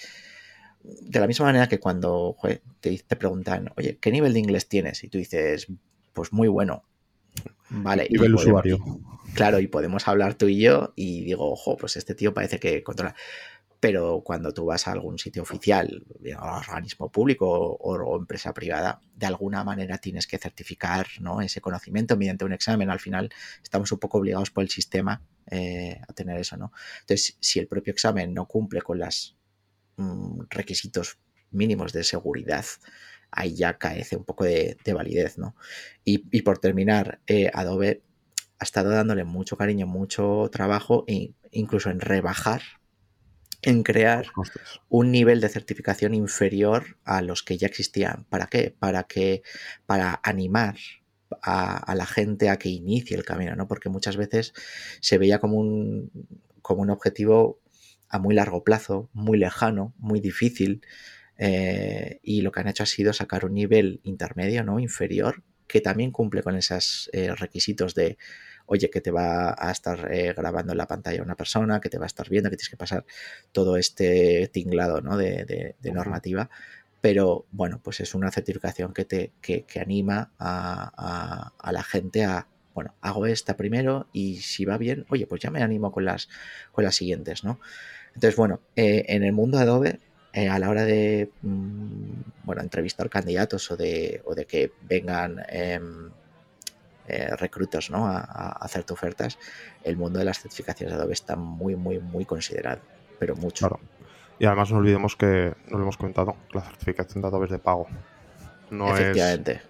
[0.82, 2.36] de la misma manera que cuando
[2.80, 5.04] te, preguntan, oye, ¿qué nivel de inglés tienes?
[5.04, 5.68] Y tú dices,
[6.12, 6.84] pues muy bueno.
[7.70, 8.08] Vale.
[8.10, 8.78] Nivel usuario.
[9.34, 12.82] Claro, y podemos hablar tú y yo y digo, ojo, pues este tío parece que
[12.82, 13.14] controla
[13.80, 16.04] pero cuando tú vas a algún sitio oficial,
[16.38, 21.40] organismo público o, empresa privada, de alguna manera tienes que certificar ¿no?
[21.40, 22.90] ese conocimiento mediante un examen.
[22.90, 23.30] Al final
[23.62, 26.58] estamos un poco obligados por el sistema eh, a tener eso.
[26.58, 26.72] ¿no?
[27.00, 29.38] Entonces, si el propio examen no cumple con los
[29.96, 31.18] mm, requisitos
[31.50, 32.66] mínimos de seguridad,
[33.32, 35.38] ahí ya carece un poco de, validez.
[35.38, 35.54] ¿no?
[36.04, 38.02] Y, por terminar, eh, Adobe
[38.58, 42.62] ha estado dándole mucho cariño, mucho trabajo, e incluso en rebajar
[43.62, 44.26] en crear
[44.88, 48.24] un nivel de certificación inferior a los que ya existían.
[48.30, 48.74] ¿Para qué?
[48.78, 49.42] Para que,
[49.86, 50.76] para animar
[51.42, 53.68] a, la gente a que inicie el camino, ¿no?
[53.68, 54.52] Porque muchas veces
[55.00, 56.10] se veía como un,
[56.62, 57.60] como un objetivo
[58.08, 60.82] a muy largo plazo, muy lejano, muy difícil.
[61.42, 64.78] Eh, y lo que han hecho ha sido sacar un nivel intermedio, ¿no?
[64.78, 68.18] Inferior, que también cumple con esos eh, requisitos de
[68.66, 71.98] oye, que te va a estar eh, grabando en la pantalla una persona, que te
[71.98, 73.04] va a estar viendo, que tienes que pasar
[73.50, 75.16] todo este tinglado ¿no?
[75.16, 76.50] de, normativa.
[77.00, 82.94] Pero bueno, pues es una certificación que te que, anima a, la gente a, bueno,
[83.00, 86.28] hago esta primero y si va bien, oye, pues ya me animo con las,
[86.70, 87.58] con las siguientes, ¿no?
[88.14, 89.98] Entonces, bueno, eh, en el mundo Adobe,
[90.32, 95.42] eh, a la hora de, mm, bueno, entrevistar candidatos o de, o de que vengan
[95.48, 96.10] em,
[97.08, 98.06] eh, recruiters ¿no?
[98.06, 98.20] A,
[98.60, 99.38] hacerte ofertas,
[99.82, 102.80] el mundo de las certificaciones de Adobe está muy, muy, muy considerado,
[103.18, 103.66] pero mucho.
[103.66, 103.80] Claro.
[104.38, 107.58] Y además no olvidemos que, no lo hemos comentado, la certificación de Adobe es de
[107.58, 107.88] pago.
[108.70, 109.60] No Efectivamente.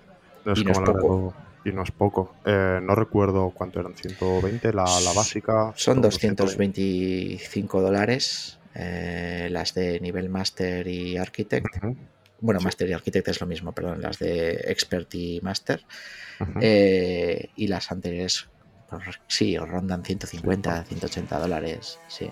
[0.44, 1.34] Es, y, no es poco.
[1.64, 2.34] y no es poco.
[2.44, 5.72] Eh, no recuerdo cuánto eran, 120 la, la básica.
[5.74, 11.66] Son 225 dólares eh, las de nivel Master y Architect.
[12.40, 15.82] Bueno, Master y Architect es lo mismo, perdón, las de Expert y Master.
[16.60, 18.48] Eh, y las anteriores,
[18.88, 22.30] pues, sí, rondan 150, 180 dólares, sí.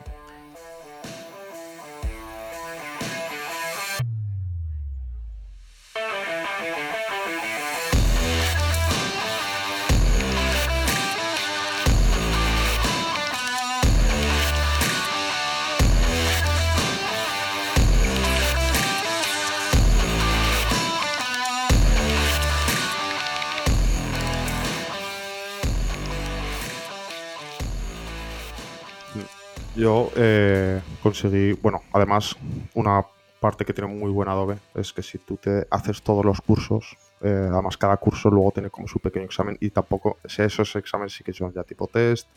[29.88, 32.36] Yo eh, conseguí, bueno, además,
[32.74, 33.06] una
[33.40, 36.98] parte que tiene muy buena Adobe es que si tú te haces todos los cursos,
[37.22, 41.14] eh, además cada curso luego tiene como su pequeño examen y tampoco, si esos exámenes
[41.14, 42.28] sí que son ya tipo test,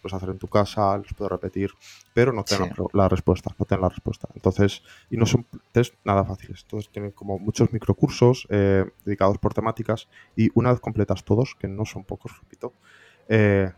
[0.00, 1.72] los hacer en tu casa, los puedes repetir,
[2.14, 4.28] pero no te dan la, respuesta, no te dan la respuesta.
[4.36, 9.54] Entonces, y no son test nada fáciles, entonces tienen como muchos microcursos eh, dedicados por
[9.54, 12.72] temáticas y una vez completas todos, que no son pocos, repito,
[13.28, 13.72] eh,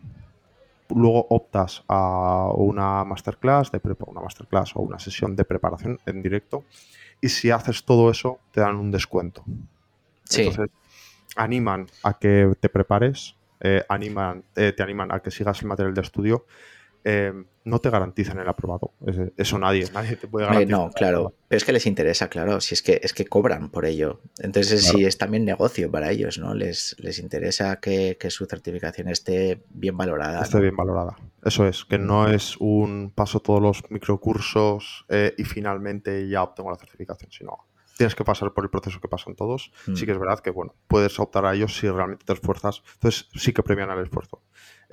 [0.90, 6.64] luego optas a una masterclass, de una masterclass o una sesión de preparación en directo
[7.20, 9.44] y si haces todo eso te dan un descuento.
[10.24, 10.42] Sí.
[10.42, 10.74] Entonces,
[11.36, 15.94] animan a que te prepares, eh, animan, eh, te animan a que sigas el material
[15.94, 16.46] de estudio
[17.04, 18.92] Em, no te garantizan el aprobado.
[19.36, 20.78] Eso nadie, nadie te puede garantizar.
[20.78, 21.34] no, claro.
[21.48, 22.60] Pero es que les interesa, claro.
[22.60, 24.20] Si es que es que cobran por ello.
[24.38, 26.54] Entonces, sí es también negocio para ellos, ¿no?
[26.54, 30.42] Les, les interesa que, su certificación esté bien valorada.
[30.42, 31.16] Esté bien valorada.
[31.44, 36.70] Eso es, que no es un paso todos los microcursos eh, y finalmente ya obtengo
[36.70, 39.72] la certificación, sino tienes que pasar por el proceso que pasan todos.
[39.84, 40.06] Sí mm.
[40.06, 42.82] que es verdad que, bueno, puedes optar a ellos si realmente te esfuerzas.
[42.94, 44.42] Entonces, sí que premian el esfuerzo.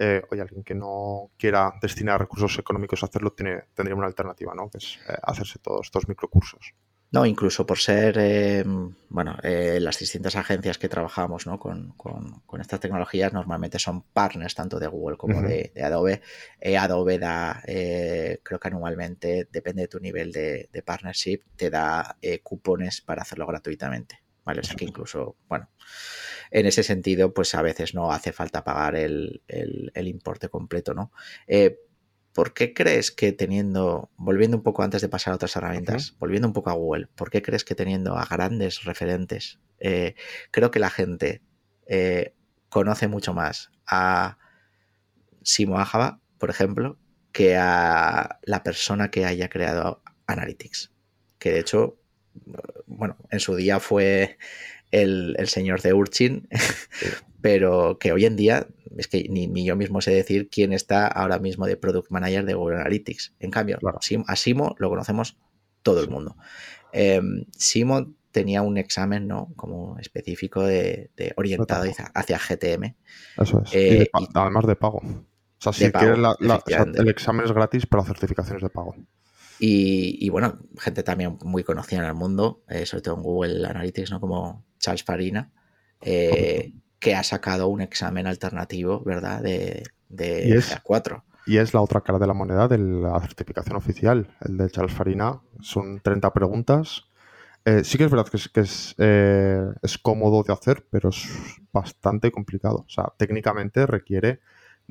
[0.04, 4.56] Eh, oye, alguien que no quiera destinar recursos económicos a hacerlo, tiene, tendría una alternativa,
[4.56, 4.68] ¿no?
[4.68, 6.74] Que es eh, hacerse todos estos microcursos.
[7.12, 8.64] No, incluso por ser, eh,
[9.10, 11.60] bueno, las distintas agencias que trabajamos ¿no?
[11.60, 11.94] con,
[12.60, 16.22] estas tecnologías normalmente son partners tanto de Google como de, Adobe.
[16.80, 23.02] Adobe da, creo que anualmente, depende de tu nivel de, de partnership, te da cupones
[23.02, 24.22] para hacerlo gratuitamente.
[24.44, 24.62] ¿Vale?
[24.62, 25.70] O sea que incluso, bueno,
[26.50, 29.42] en ese sentido, pues a veces no hace falta pagar el,
[29.96, 31.12] importe completo, ¿no?
[31.48, 31.80] Eh,
[32.34, 36.48] ¿Por qué crees que teniendo, volviendo un poco antes de pasar a otras herramientas, volviendo
[36.48, 40.16] un poco a Google, ¿por qué crees que teniendo a grandes referentes, eh,
[40.50, 41.42] creo que la gente
[41.88, 42.34] eh,
[42.70, 44.38] conoce mucho más a
[45.42, 46.98] Simo Ajaba, por ejemplo,
[47.34, 50.94] que a la persona que haya creado Analytics?
[51.38, 52.01] Que de hecho,
[52.86, 54.38] bueno, en su día fue
[54.92, 56.48] el, señor de Urchin,
[57.42, 58.68] pero que hoy en día
[58.98, 62.54] es que ni, yo mismo sé decir quién está ahora mismo de Product Manager de
[62.54, 63.34] Google Analytics.
[63.40, 63.80] En cambio,
[64.28, 65.38] a Simo lo conocemos
[65.82, 66.36] todo el mundo.
[66.92, 69.52] Em, Simo tenía un examen ¿no?
[69.56, 72.96] como específico de, orientado hacia, GTM.
[73.38, 73.74] Eso es.
[73.74, 74.98] Eh, además de pago.
[74.98, 76.18] O sea, si quieres
[76.96, 78.96] el examen es gratis, pero la certificación es de pago.
[79.64, 84.10] Y, bueno, gente también muy conocida en el mundo, eh, sobre todo en Google Analytics,
[84.10, 84.20] ¿no?
[84.20, 85.52] Como Charles Farina,
[86.02, 89.40] eh, que ha sacado un examen alternativo, ¿verdad?
[89.44, 94.36] De, de 4 Y es la otra cara de la moneda de la certificación oficial.
[94.42, 97.04] El de Charles Farina son 30 preguntas.
[97.64, 101.28] Eh, sí que es verdad que, es, que es, es, cómodo de hacer, pero es
[101.72, 102.78] bastante complicado.
[102.78, 104.40] O sea, técnicamente requiere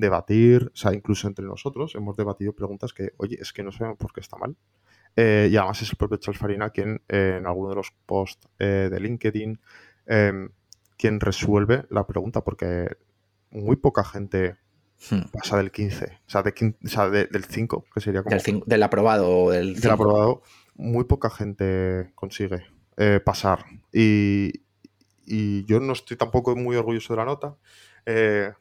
[0.01, 3.97] debatir, o sea, incluso entre nosotros hemos debatido preguntas que, oye, es que no sabemos
[3.97, 4.57] por qué está mal.
[5.15, 8.47] Eh, y además es el propio Charles Farina quien eh, en alguno de los posts
[8.59, 9.59] eh, de LinkedIn,
[10.05, 10.49] em,
[10.97, 12.97] quien resuelve la pregunta, porque
[13.51, 14.57] muy poca gente
[15.09, 15.31] hmm.
[15.31, 16.43] pasa del 15, o sea,
[17.09, 18.35] de, del 5, que sería como...
[18.65, 19.79] Del, aprobado o del...
[19.79, 20.41] Del aprobado,
[20.75, 22.65] muy poca gente consigue
[23.25, 23.65] pasar.
[23.91, 24.61] Y,
[25.25, 27.57] y yo no estoy tampoco muy orgulloso de la nota,
[28.05, 28.53] eh,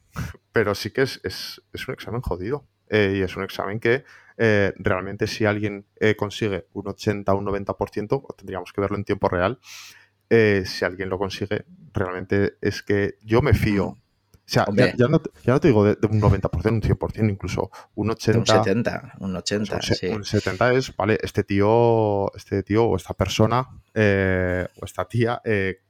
[0.52, 2.66] pero sí que es, es, es un examen jodido.
[2.88, 4.04] Eh, y es un examen que
[4.36, 9.28] eh, realmente si alguien consigue un 80 o un 90%, tendríamos que verlo en tiempo
[9.28, 9.60] real,
[10.28, 13.86] si alguien lo consigue, realmente es que yo me fío.
[13.86, 15.20] O sea, ya, no,
[15.60, 18.38] te digo de, un 90%, un 100%, incluso un 80%.
[18.38, 20.08] Un 70, un 80, sí.
[20.08, 25.40] Un 70 es, vale, este tío, este tío o esta persona o esta tía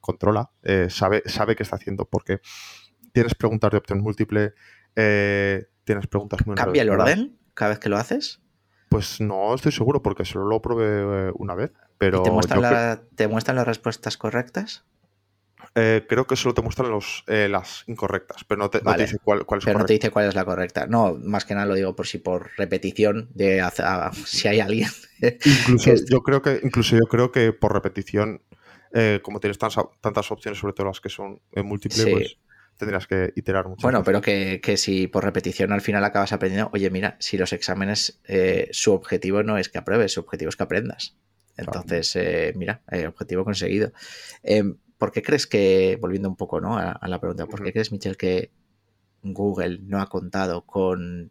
[0.00, 0.50] controla,
[0.88, 2.40] sabe, sabe qué está haciendo, porque
[3.12, 4.54] tienes preguntas de opción múltiple,
[4.96, 8.40] eh, tienes preguntas muy ¿Cambia el orden cada vez que lo haces?
[8.88, 11.72] Pues no estoy seguro porque solo lo probé eh, una vez.
[11.98, 12.30] Pero te,
[13.28, 14.84] muestran las respuestas correctas?
[15.74, 19.58] Eh, creo que solo te muestran los, las incorrectas, pero no te, dice cuál, cuál
[19.58, 20.86] es Pero no te dice cuál es la correcta.
[20.86, 23.62] No, más que nada lo digo por si por repetición de
[24.24, 24.88] si hay alguien.
[25.44, 28.42] Incluso yo creo que, incluso yo creo que por repetición,
[29.22, 32.38] como tienes tantas, opciones, sobre todo las que son múltiples, pues
[32.80, 33.82] tendrás que iterar mucho.
[33.82, 38.20] Bueno, pero que, si por repetición al final acabas aprendiendo, oye, mira, si los exámenes,
[38.24, 41.16] eh, su objetivo no es que apruebes, su objetivo es que aprendas.
[41.56, 43.92] Entonces, eh, mira, eh, objetivo conseguido.
[44.42, 46.76] Em, ¿Por qué crees que, volviendo un poco ¿no?
[46.76, 48.50] a, la pregunta, ¿por qué crees, Michel, que
[49.22, 51.30] Google no ha contado con,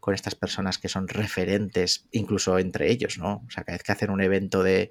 [0.00, 3.44] con estas personas que son referentes, incluso entre ellos, ¿no?
[3.46, 4.90] O sea, cada vez que hacen un evento de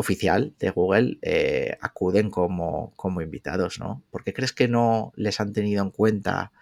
[0.00, 4.02] oficial de Google eh, acuden como, como invitados, ¿no?
[4.10, 6.52] ¿Por qué crees que no les han tenido en cuenta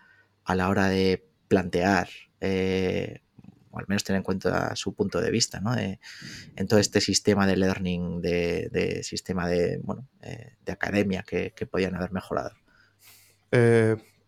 [0.45, 2.09] a la hora de plantear,
[2.41, 3.21] eh,
[3.71, 5.77] o al menos tener en cuenta su punto de vista, ¿no?
[5.77, 11.95] en todo este sistema de learning, de, sistema de, bueno, eh, de academia que, podían
[11.95, 12.53] haber mejorado.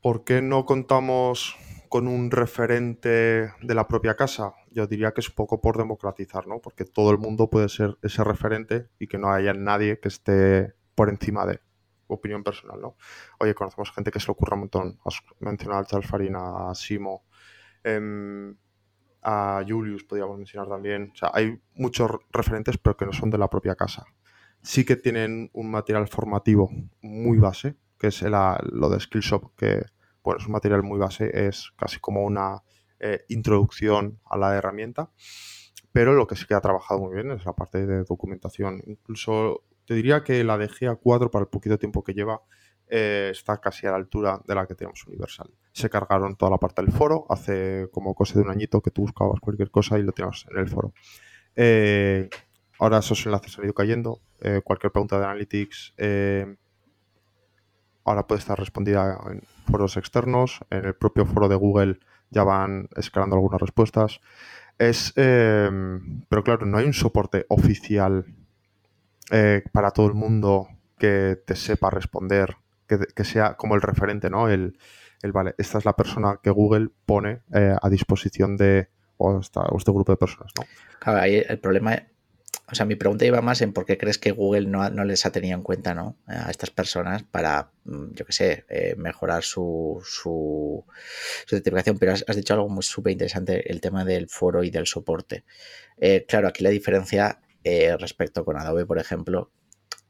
[0.03, 1.57] ¿Por qué no contamos
[1.88, 6.46] con un referente de la propia casa, yo diría que es un poco por democratizar,
[6.46, 6.61] ¿no?
[6.61, 10.74] Porque todo el mundo puede ser ese referente y que no haya nadie que esté
[10.94, 11.61] por encima de
[12.06, 12.96] opinión personal, ¿no?
[13.38, 14.98] Oye, conocemos gente que se le ocurra un montón.
[15.04, 17.24] Has mencionado a Charles Farina, a Simo,
[17.83, 18.56] em,
[19.22, 21.11] a Julius podríamos mencionar también.
[21.12, 24.04] O sea, hay muchos referentes, pero que no son de la propia casa.
[24.62, 26.70] Sí que tienen un material formativo
[27.02, 29.85] muy base, que es lo de Skillshop, que
[30.22, 32.62] bueno, es un material muy base, es casi como una
[33.00, 35.10] eh, introducción a la herramienta,
[35.92, 38.82] pero lo que sí que ha trabajado muy bien es la parte de documentación.
[38.86, 42.42] Incluso te diría que la de GA4 para el poquito tiempo que lleva
[42.88, 45.50] eh, está casi a la altura de la que tenemos Universal.
[45.72, 49.02] Se cargaron toda la parte del foro, hace como cosa de un añito que tú
[49.02, 50.92] buscabas cualquier cosa y lo teníamos en el foro.
[51.56, 52.28] Eh,
[52.78, 54.20] ahora esos enlaces han ido cayendo.
[54.64, 55.94] cualquier pregunta de Analytics
[58.04, 62.88] ahora puede estar respondida en foros externos, en el propio foro de Google ya van
[62.96, 64.20] escalando algunas respuestas.
[64.78, 68.24] Es, em, pero claro, no hay un soporte oficial
[69.30, 74.48] eh, para todo el mundo que te sepa responder, que, sea como el referente, ¿no?
[74.48, 74.78] El,
[75.22, 79.92] el, vale, esta es la persona que Google pone eh, a disposición de o, este
[79.92, 80.64] grupo de personas, ¿no?
[80.98, 81.94] Claro, ahí el problema
[82.71, 85.33] o sea, mi pregunta iba más en por qué crees que Google no, les ha
[85.33, 86.16] tenido en cuenta ¿no?
[86.27, 90.85] a estas personas para, mm, yo qué sé, eh, mejorar su, su,
[91.48, 91.98] certificación.
[91.98, 95.44] Pero has, dicho algo muy súper interesante, el tema del foro y del soporte.
[95.98, 99.50] Eh, claro, aquí la diferencia eh, respecto con Adobe, por ejemplo,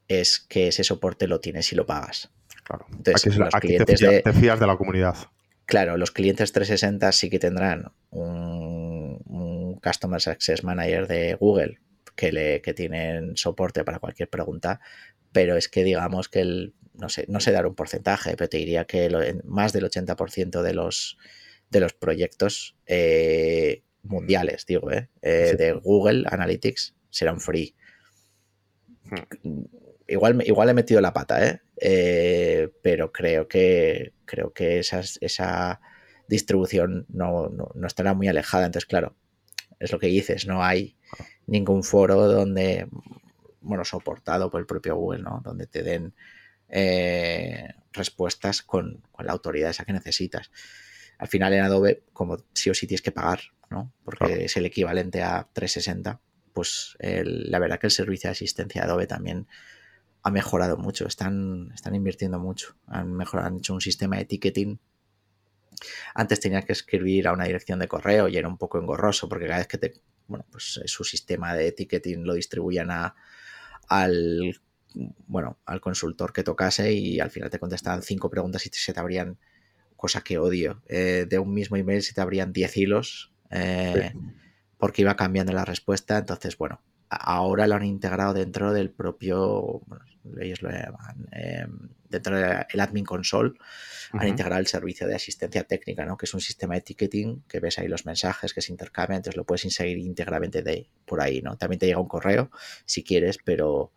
[0.06, 2.30] es que ese soporte lo tienes y lo pagas.
[2.64, 2.86] Claro.
[2.92, 5.16] Entonces, los clientes te, fías, de, la comunidad.
[5.64, 11.78] Claro, los clientes 360 sí que tendrán un, un Customer Success Manager de Google
[12.14, 14.80] que, le, que tienen soporte para cualquier pregunta,
[15.32, 18.58] pero es que digamos que el, no sé, no sé dar un porcentaje, pero te
[18.58, 21.18] diría que más del 80% de los,
[21.70, 27.74] de los proyectos eh, mundiales, digo, eh, de Google Analytics serán free.
[29.04, 29.64] Hmm.
[30.08, 31.62] Igual, igual he metido la pata,
[32.82, 35.80] pero creo que creo que esa
[36.30, 38.66] distribución no, no, estará muy alejada.
[38.66, 39.16] Entonces, claro,
[39.80, 40.96] es lo que dices, no hay
[41.46, 42.88] ningún foro donde,
[43.60, 45.40] bueno, soportado por el propio Google, ¿no?
[45.44, 46.14] Donde te den
[46.68, 50.50] eh, respuestas con, la autoridad esa que necesitas.
[51.18, 53.92] Al final en Adobe, como sí o sí tienes que pagar, ¿no?
[54.04, 56.20] Porque es el equivalente a 360,
[56.52, 59.46] pues la verdad que el servicio de asistencia de Adobe también
[60.22, 64.80] ha mejorado mucho, están, están invirtiendo mucho, han mejorado, han hecho un sistema de ticketing
[66.14, 69.46] antes tenías que escribir a una dirección de correo y era un poco engorroso porque
[69.46, 69.94] cada vez que te,
[70.30, 73.14] bueno, pues eh, su sistema de ticketing lo distribuían a,
[73.88, 74.58] al,
[75.26, 79.00] bueno, al consultor que tocase y al final te contestaban cinco preguntas y se te
[79.00, 79.36] abrían,
[79.96, 84.14] cosa que odio, eh, de un mismo email se te abrían 10 hilos eh,
[84.78, 86.16] porque iba cambiando la respuesta.
[86.18, 90.04] Entonces, bueno, ahora lo han integrado dentro del propio, bueno,
[90.40, 91.28] ellos lo llaman,
[92.10, 93.52] dentro del admin console
[94.12, 96.16] han integrado el servicio de asistencia técnica, ¿no?
[96.16, 99.36] que es un sistema de ticketing que ves ahí los mensajes que se intercambian, entonces
[99.36, 101.40] lo puedes inserir íntegramente de por ahí.
[101.42, 101.56] ¿no?
[101.56, 102.50] También te llega un correo
[102.84, 103.92] si quieres, pero,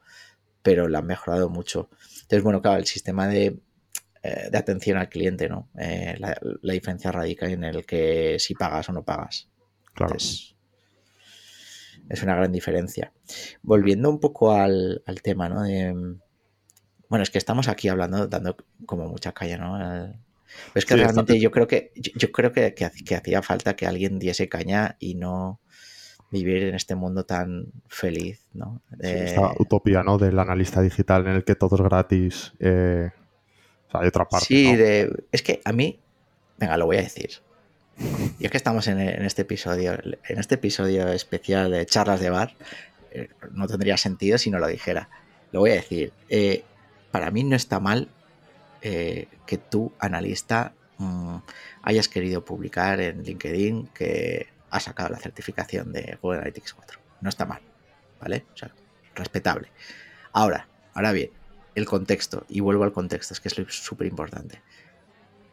[0.61, 1.89] pero lo han mejorado mucho.
[2.21, 3.59] Entonces, bueno, claro, el sistema de,
[4.21, 5.69] eh, atención al cliente, ¿no?
[5.79, 6.37] Eh, la,
[6.73, 9.49] diferencia radica en el que si pagas o no pagas.
[9.93, 10.15] Claro.
[10.15, 10.55] es
[12.21, 13.11] una gran diferencia.
[13.63, 15.63] Volviendo un poco al, al tema, ¿no?
[15.63, 16.17] De,
[17.13, 18.57] bueno, es que estamos aquí hablando, dando
[18.87, 19.77] como mucha calle, ¿no?
[20.73, 24.49] es que realmente yo creo que yo, creo que, que, hacía falta que alguien diese
[24.49, 25.59] caña y no
[26.31, 28.81] vivir en este mundo tan feliz, ¿no?
[28.97, 30.17] esta utopía, ¿no?
[30.17, 32.53] Del analista digital en el que todo es gratis.
[32.59, 33.11] Eh,
[33.89, 34.47] o sea, hay otra parte.
[34.47, 34.75] Sí,
[35.31, 35.99] es que a mí,
[36.57, 37.29] venga, lo voy a decir.
[38.39, 42.55] Y es que estamos en, este episodio, en este episodio especial de charlas de bar,
[43.11, 45.09] eh, no tendría sentido si no lo dijera.
[45.51, 46.11] Lo voy a decir.
[46.29, 46.63] Eh,
[47.13, 48.09] para mí no está mal
[48.81, 51.35] eh, que tú, analista, mm,
[51.83, 56.99] hayas querido publicar en LinkedIn que has sacado la certificación de Google Analytics 4.
[57.21, 57.61] No está mal,
[58.19, 58.47] ¿vale?
[58.55, 58.71] O sea,
[59.13, 59.71] respetable.
[60.31, 61.29] Ahora, ahora bien,
[61.75, 64.63] el contexto, y vuelvo al contexto, es que es súper importante.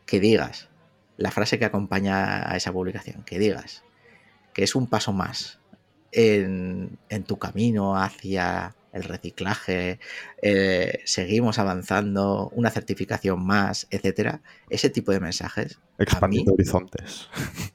[0.06, 0.70] Que digas,
[1.18, 3.84] la frase que acompaña a esa publicación, que digas
[4.54, 5.61] que es un paso más
[6.11, 10.01] en, en tu camino hacia el reciclaje,
[10.43, 15.78] eh, seguimos avanzando, una certificación más, etcétera, ese tipo de mensajes.
[15.99, 17.28] Expandiendo horizontes.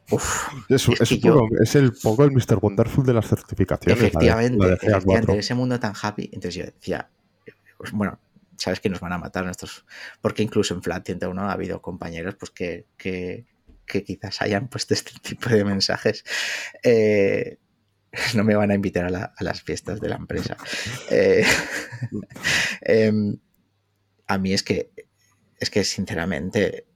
[0.70, 2.59] es, el poco el Mr.
[2.61, 3.97] Wonderful de las certificaciones.
[3.97, 4.78] Efectivamente,
[5.38, 6.30] ese mundo tan happy.
[6.34, 7.09] Entonces yo decía,
[7.78, 8.20] pues, bueno,
[8.57, 9.86] sabes que nos van a matar nuestros.
[10.22, 13.45] Porque incluso en Flat 101 ha habido compañeros pues que, que,
[13.86, 16.26] que quizás hayan puesto este tipo de mensajes.
[16.84, 17.57] Eh,
[18.36, 20.57] no me van a invitar a, las fiestas de la empresa.
[21.09, 21.45] Eh,
[22.82, 23.38] em,
[24.28, 24.91] a mí es que,
[25.59, 26.88] es que sinceramente,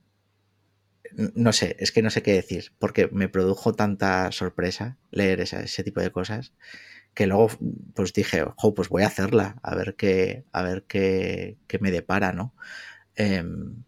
[1.35, 5.83] no sé, es que no sé qué decir, porque me produjo tanta sorpresa leer ese
[5.83, 6.53] tipo de cosas
[7.13, 7.49] que luego
[7.95, 11.91] pues dije, ojo, pues voy a hacerla, a ver qué, a ver qué, qué me
[11.91, 12.55] depara, ¿no?
[13.15, 13.83] Em,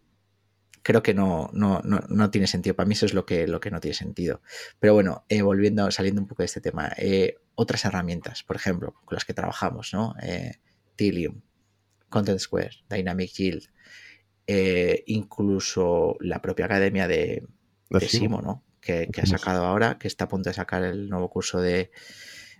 [0.82, 2.74] creo que no, no, no, tiene sentido.
[2.74, 4.42] Para mí eso es lo que, lo que no tiene sentido.
[4.78, 8.94] Pero bueno, eh, volviendo, saliendo un poco de este tema, eh, otras herramientas, por ejemplo,
[9.04, 10.14] con las que trabajamos, ¿no?
[10.22, 10.56] Eh,
[10.96, 11.40] Tilium,
[12.08, 13.68] Content Square, Dynamic Yield,
[15.06, 17.46] incluso la propia academia de,
[18.00, 18.64] Simo, ¿no?
[18.80, 21.90] Que, ha sacado ahora, que está a punto de sacar el nuevo curso de,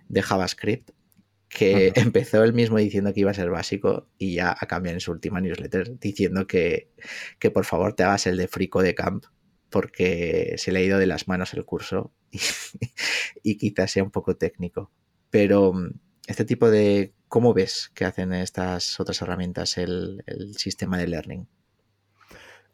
[0.07, 0.91] de JavaScript
[1.53, 5.01] que empezó él mismo diciendo que iba a ser básico y ya ha cambiado en
[5.01, 6.91] su última newsletter diciendo que,
[7.53, 9.25] por favor te hagas el de Frico de Camp
[9.69, 12.13] porque se le ha ido de las manos el curso
[13.43, 14.91] y, quizás sea un poco técnico.
[15.29, 17.13] Pero mm, este tipo de...
[17.27, 20.23] ¿Cómo ves que hacen estas otras herramientas el,
[20.55, 21.47] sistema de learning?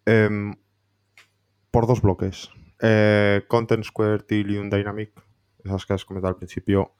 [0.05, 0.53] Em,
[1.71, 2.49] por dos bloques.
[2.81, 5.13] Eh, Content Square, Tilium, Dynamic,
[5.63, 6.93] esas que has comentado al principio,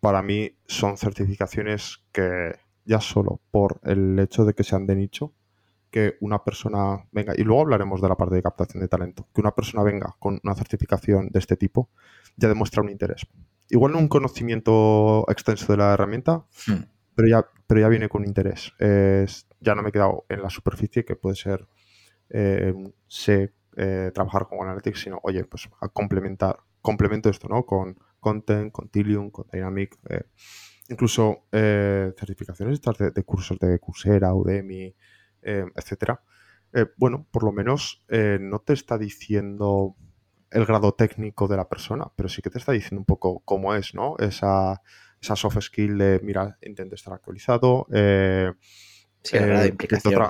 [0.00, 5.32] para mí son certificaciones que ya solo por el hecho de que sean de nicho,
[5.90, 9.40] que una persona venga, y luego hablaremos de la parte de captación de talento, que
[9.40, 11.90] una persona venga con una certificación de este tipo
[12.36, 13.26] ya demuestra un interés.
[13.68, 16.82] Igual no un conocimiento extenso de la herramienta, hmm.
[17.14, 18.72] pero, ya, pero ya viene con interés.
[18.78, 21.66] ya no me he quedado en la superficie, que puede ser,
[22.30, 22.74] eh,
[23.06, 27.64] sé eh, trabajar con Analytics, sino, oye, pues a complementar, complemento esto, ¿no?
[27.64, 30.24] Con Content, con Tilium, con Dynamic, eh,
[30.88, 34.94] incluso eh, certificaciones de, cursos de Coursera, Udemy,
[35.42, 36.22] etcétera.
[36.96, 39.96] bueno, por lo menos no te está diciendo
[40.50, 43.74] el grado técnico de la persona, pero sí que te está diciendo un poco cómo
[43.74, 44.16] es, ¿no?
[44.18, 44.82] Esa,
[45.20, 47.86] esa soft skill de, mira, intento estar actualizado.
[47.92, 48.52] Eh,
[49.22, 50.22] sí, el grado de implicación.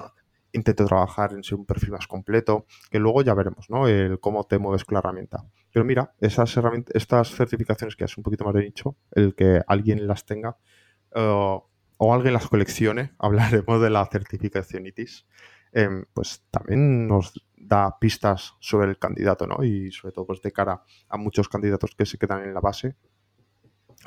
[0.53, 3.87] Intento, trabajar en ser un perfil más completo, que luego ya veremos, ¿no?
[3.87, 5.45] El cómo te mueves con la herramienta.
[5.73, 9.63] Pero mira, esas herramientas, estas certificaciones que es un poquito más de nicho, el que
[9.67, 10.57] alguien las tenga
[11.15, 11.59] eh,
[12.03, 15.27] o alguien las coleccione, hablaremos de la certificación ITIS,
[15.73, 19.63] em, pues también nos da pistas sobre el candidato, ¿no?
[19.63, 22.97] Y sobre todo pues de cara a muchos candidatos que se quedan en la base,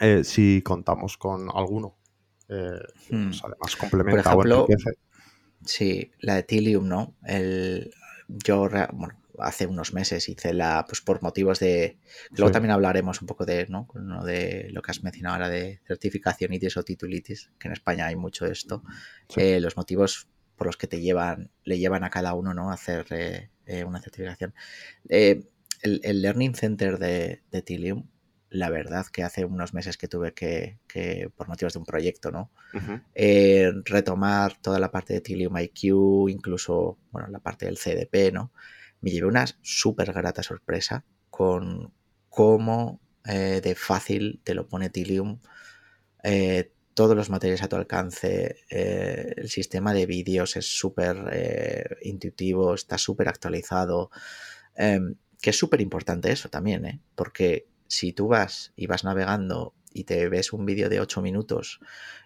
[0.01, 1.97] eh, si contamos con alguno.
[2.49, 2.79] Eh,
[3.09, 3.27] hmm.
[3.27, 4.67] pues, además complementa Por ejemplo,
[5.65, 7.15] Sí, la de Tilium, ¿no?
[7.25, 7.91] El,
[8.27, 11.97] yo, bueno, hace unos meses hice la, pues por motivos de...
[12.31, 13.87] Luego también hablaremos un poco de, ¿no?
[14.25, 18.15] de lo que has mencionado ahora de certificación ITIS o titulitis, que en España hay
[18.15, 18.83] mucho de esto.
[19.35, 22.69] Eh, los motivos por los que te llevan, le llevan a cada uno, ¿no?
[22.69, 23.07] A hacer
[23.65, 24.53] eh, una certificación.
[25.09, 25.43] Eh,
[25.81, 28.07] el, Learning Center de, de, Tilium,
[28.53, 30.79] la verdad que hace unos meses que tuve que,
[31.35, 32.51] por motivos de un proyecto, ¿no?
[33.13, 38.51] Eh, retomar toda la parte de Tilium IQ, incluso, bueno, la parte del CDP, ¿no?
[39.01, 41.91] Me llevé una súper grata sorpresa con
[42.29, 45.39] cómo de fácil te lo pone Tilium
[46.93, 52.73] todos los materiales a tu alcance, eh, el sistema de vídeos es súper eh, intuitivo,
[52.75, 54.11] está súper actualizado,
[54.75, 57.01] em, que es súper importante eso también, ¿eh?
[57.15, 61.79] porque si tú vas y vas navegando y te ves un vídeo de 8 minutos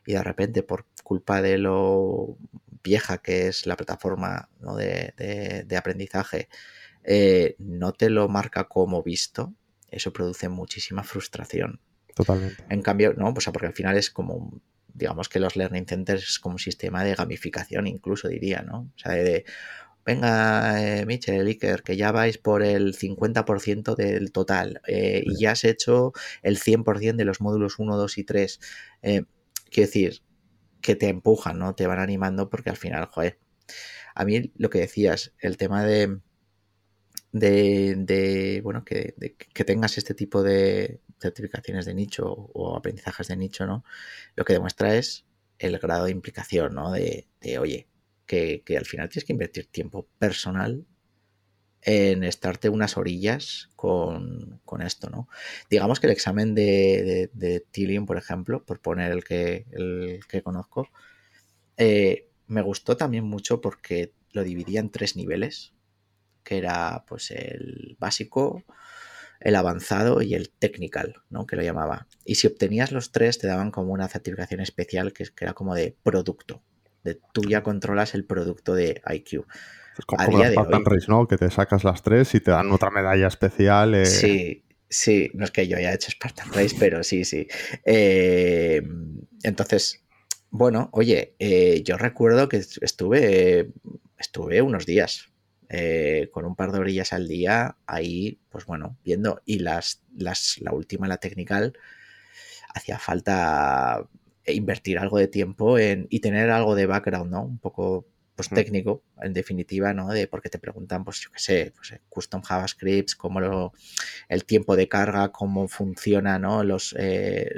[0.06, 2.38] y de repente por culpa de lo
[2.84, 4.48] vieja que es la plataforma
[4.78, 6.48] de, de, aprendizaje,
[7.60, 9.54] no te lo marca como visto,
[9.92, 11.82] eso produce muchísima frustración.
[12.16, 12.64] Totalmente.
[12.70, 14.62] En cambio, no, pues porque al final es como,
[14.94, 18.90] digamos que los learning centers es como un sistema de gamificación, incluso diría, ¿no?
[18.96, 19.44] O sea, de,
[20.08, 25.52] venga, eh, Michel, Iker, que ya vais por el 50% del total eh, y ya
[25.52, 28.60] has hecho el 100% de los módulos 1, 2 y 3.
[29.02, 29.24] Eh,
[29.70, 30.22] quiero decir,
[30.82, 31.76] que te empujan, ¿no?
[31.76, 33.38] Te van animando porque al final, joder,
[34.16, 36.22] a mí lo que decías, el tema de,
[37.34, 39.14] de, bueno, que,
[39.54, 43.84] que, tengas este tipo de certificaciones de nicho o aprendizajes de nicho, ¿no?
[44.36, 45.26] Lo que demuestra es
[45.60, 46.92] el grado de implicación, ¿no?
[46.94, 47.28] De,
[47.60, 47.88] oye,
[48.28, 50.86] que, al final tienes que invertir tiempo personal
[51.82, 55.28] en estarte unas orillas con, esto, ¿no?
[55.70, 60.90] Digamos que el examen de, de, por ejemplo, por poner el que, el que conozco,
[61.78, 65.74] eh, me gustó también mucho porque lo dividía en tres niveles
[66.48, 68.64] que era pues el básico,
[69.42, 71.46] el avanzado y el technical, ¿no?
[71.46, 72.08] Que lo llamaba.
[72.24, 75.98] Y si obtenías los tres, te daban como una certificación especial que, era como de
[76.04, 76.64] producto.
[77.08, 79.46] De tú ya controlas el producto de IQ.
[79.98, 81.28] Es como, como Spartan Race, ¿no?
[81.28, 83.96] Que te sacas las tres y te dan otra medalla especial.
[83.96, 84.06] Eh.
[84.06, 85.32] Sí, sí.
[85.34, 87.48] No es que yo haya hecho Spartan Race, pero sí, sí.
[87.86, 88.82] Eh,
[89.44, 90.04] entonces,
[90.50, 93.72] bueno, oye, eh, yo recuerdo que estuve,
[94.18, 95.30] estuve unos días
[95.70, 99.42] eh, con un par de orillas al día, ahí, pues bueno, viendo.
[99.46, 101.74] Y las, las, la última, la technical,
[102.74, 104.08] hacía falta
[104.54, 107.44] invertir algo de tiempo en, y tener algo de background, ¿no?
[107.44, 110.10] Un poco pues técnico, en definitiva, ¿no?
[110.10, 113.74] De porque te preguntan, pues yo qué sé, pues eh, custom JavaScripts, cómo lo,
[114.30, 116.64] el tiempo de carga, cómo funciona, ¿no?
[116.64, 117.50] Los, eh,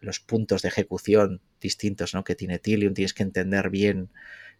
[0.00, 2.24] los puntos de ejecución distintos, ¿no?
[2.24, 4.08] Que tiene Tilium, tienes que entender bien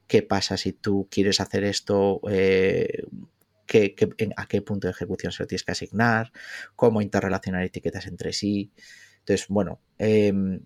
[0.07, 3.05] qué pasa si tú quieres hacer esto, eh,
[4.37, 6.31] a qué punto de ejecución se lo tienes que asignar,
[6.77, 8.71] cómo interrelacionar etiquetas entre sí.
[9.21, 10.61] Entonces, bueno, em,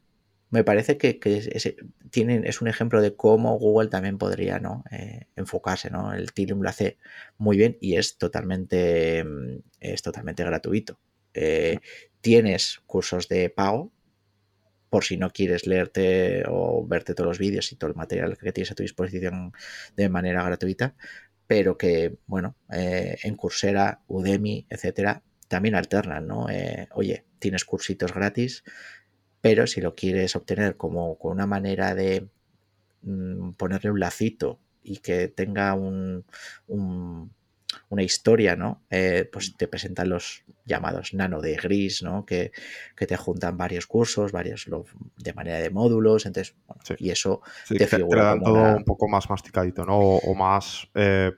[0.51, 1.75] me parece que, es,
[2.11, 4.85] tienen, es un ejemplo de cómo Google también podría ¿no?
[4.91, 5.91] Eh, enfocarse.
[5.91, 6.13] ¿no?
[6.13, 6.99] El Tilium lo hace
[7.39, 11.01] muy bien y es totalmente, em, es totalmente gratuito.
[11.35, 11.81] Eh,
[12.21, 13.93] tienes cursos de pago
[14.95, 18.53] por si no quieres leerte o verte todos los vídeos y todo el material que
[18.53, 19.53] tienes a tu disposición
[19.97, 20.95] de manera gratuita,
[21.49, 26.49] pero que, bueno, eh, en Coursera, Udemy, etcétera, también alternan, ¿no?
[26.49, 28.63] Eh, oye, tienes cursitos gratis,
[29.45, 32.31] pero si lo quieres obtener como con una manera de
[33.03, 36.25] mm, ponerle un lacito y que tenga un
[37.89, 38.83] una historia, ¿no?
[38.91, 42.25] Eh, pues te presentan los llamados nano de gris, ¿no?
[42.25, 42.53] Que,
[42.97, 44.67] te juntan varios cursos, varios
[45.19, 49.85] de manera de módulos, entonces, bueno, y eso te figura todo un poco más masticadito,
[49.85, 49.99] ¿no?
[49.99, 51.33] O, más, eh,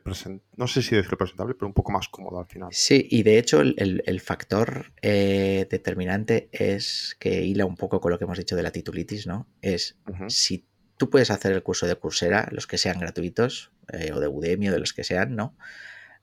[0.57, 2.69] no sé si decirlo presentable, pero un poco más cómodo al final.
[2.71, 8.19] Sí, y de hecho el, factor eh, determinante es que hila un poco con lo
[8.19, 9.49] que hemos dicho de la titulitis, ¿no?
[9.61, 10.67] Es si
[10.97, 14.69] tú puedes hacer el curso de Coursera, los que sean gratuitos, eh, o de Udemy
[14.69, 15.57] o de los que sean, ¿no?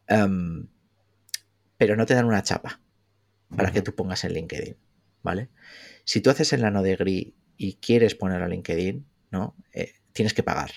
[0.07, 0.67] Em,
[1.77, 2.79] pero no te dan una chapa
[3.55, 4.77] para que tú pongas en LinkedIn,
[5.21, 5.49] ¿vale?
[6.03, 9.55] Si tú haces el nano degree y quieres poner a LinkedIn, ¿no?
[9.73, 10.71] Eh, tienes que pagar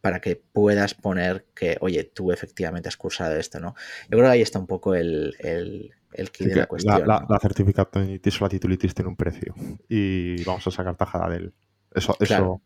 [0.00, 3.74] para que puedas poner que, oye, tú efectivamente has cursado esto, ¿no?
[4.10, 7.06] Yo creo que ahí está un poco el, el, el key de la cuestión.
[7.06, 9.54] La, la, certificación o la titulitis tiene un precio
[9.88, 11.54] y vamos a sacar tajada de él.
[11.94, 12.62] Eso, eso.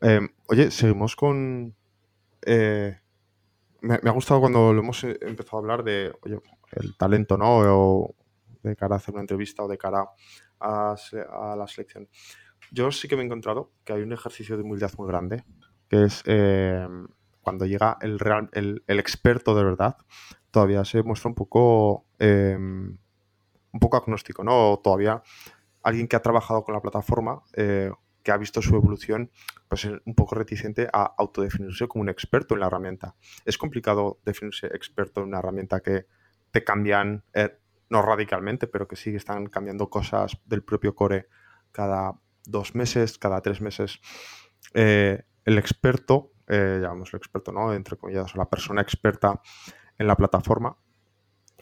[0.00, 1.74] Em, oye, seguimos con.
[2.46, 2.98] Eh,
[3.82, 6.38] me, ha gustado cuando lo hemos empezado a hablar de oye,
[6.72, 7.58] el talento, ¿no?
[7.58, 8.14] O
[8.62, 10.04] de cara a hacer una entrevista o de cara
[10.60, 10.94] a,
[11.30, 12.08] a la selección.
[12.70, 15.44] Yo sí que me he encontrado que hay un ejercicio de humildad muy grande
[15.90, 16.86] que es eh,
[17.42, 19.96] cuando llega el, real, el, experto de verdad,
[20.50, 22.96] todavía se muestra un poco, em,
[23.72, 24.78] un poco agnóstico, ¿no?
[24.82, 25.20] todavía
[25.82, 27.90] alguien que ha trabajado con la plataforma, eh,
[28.22, 29.30] que ha visto su evolución,
[29.68, 33.14] pues es un poco reticente a autodefinirse como un experto en la herramienta.
[33.44, 36.06] Es complicado definirse experto en una herramienta que
[36.50, 37.58] te cambian, eh,
[37.88, 41.28] no radicalmente, pero que sí están cambiando cosas del propio core
[41.72, 42.14] cada
[42.44, 44.00] dos meses, cada tres meses
[44.72, 47.72] el experto, eh, llamamos el experto, ¿no?
[47.72, 49.40] Entre comillas, la persona experta
[49.98, 50.76] en la plataforma,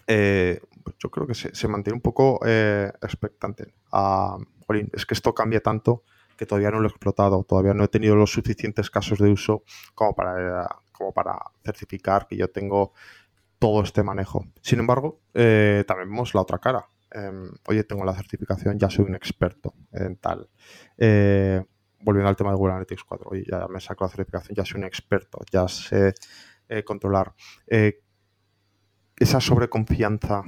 [0.06, 3.74] eh, pues yo creo que se, mantiene un poco eh, expectante.
[3.92, 4.38] Ah,
[4.92, 6.04] es que esto cambia tanto
[6.38, 9.64] que todavía no lo he explotado, todavía no he tenido los suficientes casos de uso
[9.94, 12.94] como para, como para certificar que yo tengo
[13.58, 14.46] todo este manejo.
[14.62, 16.86] Sin embargo, también vemos la otra cara.
[17.10, 20.48] Em, oye, tengo la certificación, ya soy un experto en tal
[22.00, 24.80] volviendo al tema de Google Analytics 4, y ya me saco la certificación, ya soy
[24.80, 26.14] un experto, ya sé
[26.68, 27.34] eh, controlar.
[27.66, 28.02] Eh,
[29.16, 30.42] esa sobreconfianza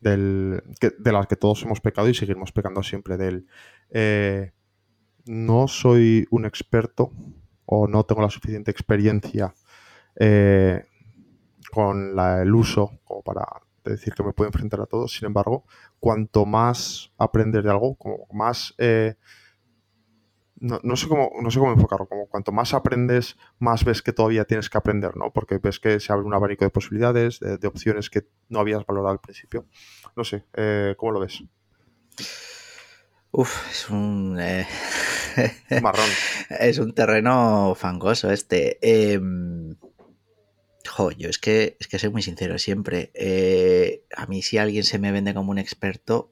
[0.00, 3.46] de la que todos hemos pecado y seguimos pecando siempre del
[3.90, 4.52] eh,
[5.26, 7.12] no soy un experto
[7.66, 9.54] o no tengo la suficiente experiencia
[11.72, 13.46] con el uso como para
[13.84, 15.08] decir que me puedo enfrentar a todo.
[15.08, 15.64] Sin embargo,
[15.98, 18.74] cuanto más aprendes de algo, como más
[20.62, 24.44] no, sé cómo, no sé cómo enfocarlo, como cuanto más aprendes, más ves que todavía
[24.44, 25.32] tienes que aprender, ¿no?
[25.32, 29.12] Porque ves que se abre un abanico de posibilidades, de, opciones que no habías valorado
[29.12, 29.66] al principio.
[30.14, 31.42] No sé, eh, ¿cómo lo ves?
[33.32, 34.38] Uf, es un...
[34.38, 34.66] Eh,
[35.82, 36.08] marrón.
[36.50, 38.78] es un terreno fangoso este.
[38.82, 39.74] Em,
[40.86, 43.10] jo, yo es que, es que soy muy sincero siempre.
[43.14, 46.30] Eh, a mí si alguien se me vende como un experto,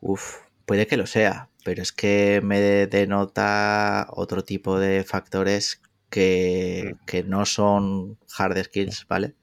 [0.00, 5.80] uf, puede que lo sea, pero es que me denota otro tipo de factores
[6.10, 7.28] que, mm.
[7.28, 9.34] no son hard skills, ¿vale?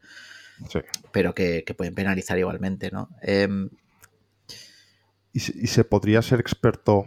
[0.69, 0.79] Sí.
[1.13, 3.09] Pero que, pueden penalizar igualmente, ¿no?
[3.21, 3.69] Em,
[5.31, 7.05] ¿Y, se, podría ser experto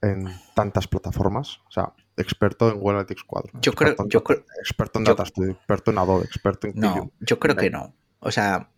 [0.00, 1.58] en tantas plataformas?
[1.68, 3.60] O sea, experto en Google Analytics 4.
[3.60, 6.72] Yo creo, experto en, yo creo, experto en Data Studio, experto en Adobe, experto en
[6.76, 7.94] No, yo creo que no.
[8.20, 8.70] O sea,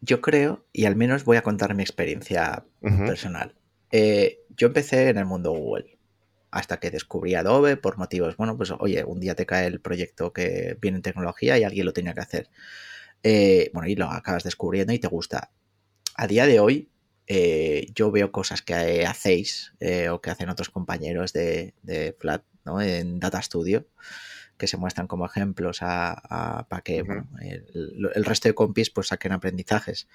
[0.00, 3.54] yo creo, y al menos voy a contar mi experiencia personal.
[3.92, 5.98] Eh, yo empecé en el mundo Google
[6.50, 10.32] hasta que descubrí Adobe por motivos, bueno, pues oye, un día te cae el proyecto
[10.34, 12.50] que viene en tecnología y alguien lo tenía que hacer.
[13.22, 15.50] Eh, bueno, y lo acabas descubriendo y te gusta.
[16.14, 16.90] A día de hoy,
[17.26, 19.74] eh, yo veo cosas que hacéis
[20.10, 21.74] o que hacen otros compañeros de,
[22.18, 22.80] Flat, ¿no?
[22.80, 23.86] En Data Studio,
[24.58, 27.04] que se muestran como ejemplos a, para que
[27.40, 30.08] el, resto de compis pues saquen aprendizajes.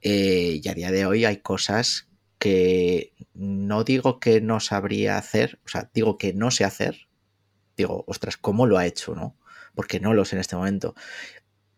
[0.00, 2.10] y a día de hoy hay cosas
[2.40, 7.08] que no digo que no sabría hacer, o sea, digo que no sé hacer,
[7.76, 9.36] digo, ostras, ¿cómo lo ha hecho, no?
[9.74, 10.94] Porque no lo sé en este momento.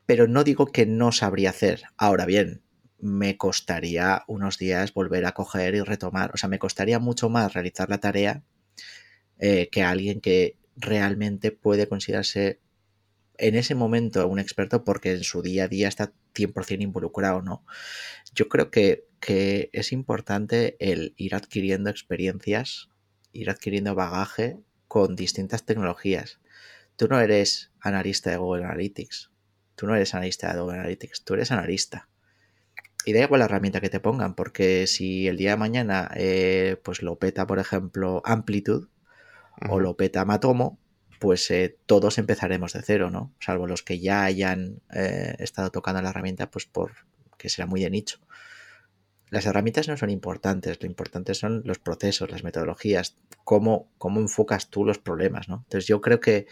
[0.07, 1.83] Pero no digo que no sabría hacer.
[1.97, 2.63] Ahora bien,
[3.03, 7.53] me costaría unos días volver a coger y retomar, o sea, me costaría mucho más
[7.53, 8.45] realizar la tarea
[9.39, 12.61] eh, que alguien que realmente puede considerarse
[13.39, 17.67] en ese momento un experto porque en su día a día está 100% involucrado, ¿no?
[18.35, 19.05] Yo creo que,
[19.73, 22.89] es importante el ir adquiriendo experiencias,
[23.33, 26.41] ir adquiriendo bagaje con distintas tecnologías.
[26.97, 29.31] Tú no eres analista de Google Analytics,
[29.77, 32.09] tú no eres analista de Google Analytics, tú eres analista.
[33.05, 36.77] Y da igual la herramienta que te pongan, porque si el día de mañana eh,
[36.83, 38.87] pues lo peta, por ejemplo, Amplitude
[39.69, 40.79] o lo peta Matomo,
[41.19, 43.33] pues eh, todos empezaremos de cero, ¿no?
[43.41, 46.93] Salvo los que ya hayan eh, estado tocando la herramienta, pues por
[47.39, 48.19] que será muy de nicho.
[49.31, 54.69] Las herramientas no son importantes, lo importante son los procesos, las metodologías, cómo, cómo enfocas
[54.69, 55.63] tú los problemas, ¿no?
[55.65, 56.47] Entonces yo creo que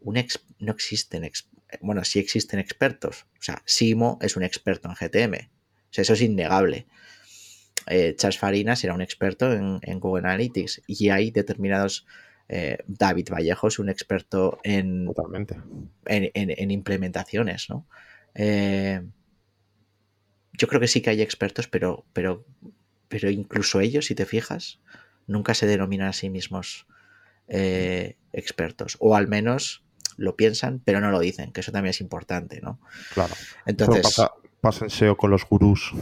[0.00, 0.22] un
[0.58, 1.30] no existen,
[1.80, 3.26] bueno, sí existen expertos.
[3.38, 5.50] O sea, Simo es un experto en GTM.
[5.90, 6.86] O sea, eso es innegable.
[7.86, 12.06] eh, Charles Farinas era un experto en, Google Analytics y hay determinados...
[12.52, 15.08] Eh, David Vallejo es un experto en,
[16.06, 17.86] en, implementaciones, ¿no?
[18.34, 19.00] Eh,
[20.54, 22.44] yo creo que sí que hay expertos, pero, pero,
[23.06, 24.80] pero incluso ellos, si te fijas,
[25.28, 26.86] nunca se denominan a sí mismos
[27.46, 28.96] expertos.
[28.98, 29.84] O al menos
[30.16, 32.80] lo piensan, pero no lo dicen, que eso también es importante, ¿no?
[33.14, 33.32] Claro.
[33.64, 34.02] Entonces.
[34.02, 34.32] Pasa,
[34.62, 35.92] en SEO con los gurús.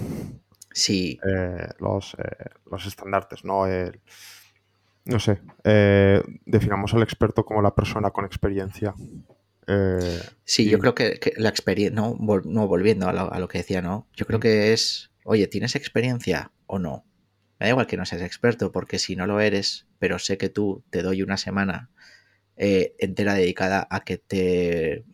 [0.72, 1.18] Sí.
[1.26, 3.64] Eh, los, eh, los estandartes, ¿no?
[5.04, 5.40] no sé.
[5.64, 8.94] Eh, definamos al experto como la persona con experiencia.
[10.44, 14.06] sí, yo creo que, la experiencia, no, volviendo a lo, a lo, que decía, ¿no?
[14.14, 17.04] Yo creo que es, oye, ¿tienes experiencia o no?
[17.58, 20.48] Me da igual que no seas experto, porque si no lo eres, pero sé que
[20.48, 21.90] tú te doy una semana
[22.60, 25.04] eh, entera dedicada a que te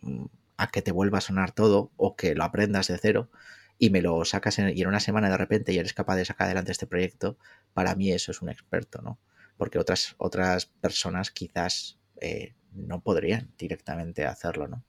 [0.57, 3.29] a que te vuelva a sonar todo o que lo aprendas de cero
[3.77, 6.25] y me lo sacas en, y en una semana de repente y eres capaz de
[6.25, 7.37] sacar adelante este proyecto,
[7.73, 9.19] para mí eso es un experto, ¿no?
[9.57, 14.83] Porque otras, otras personas quizás eh, no podrían directamente hacerlo, ¿no?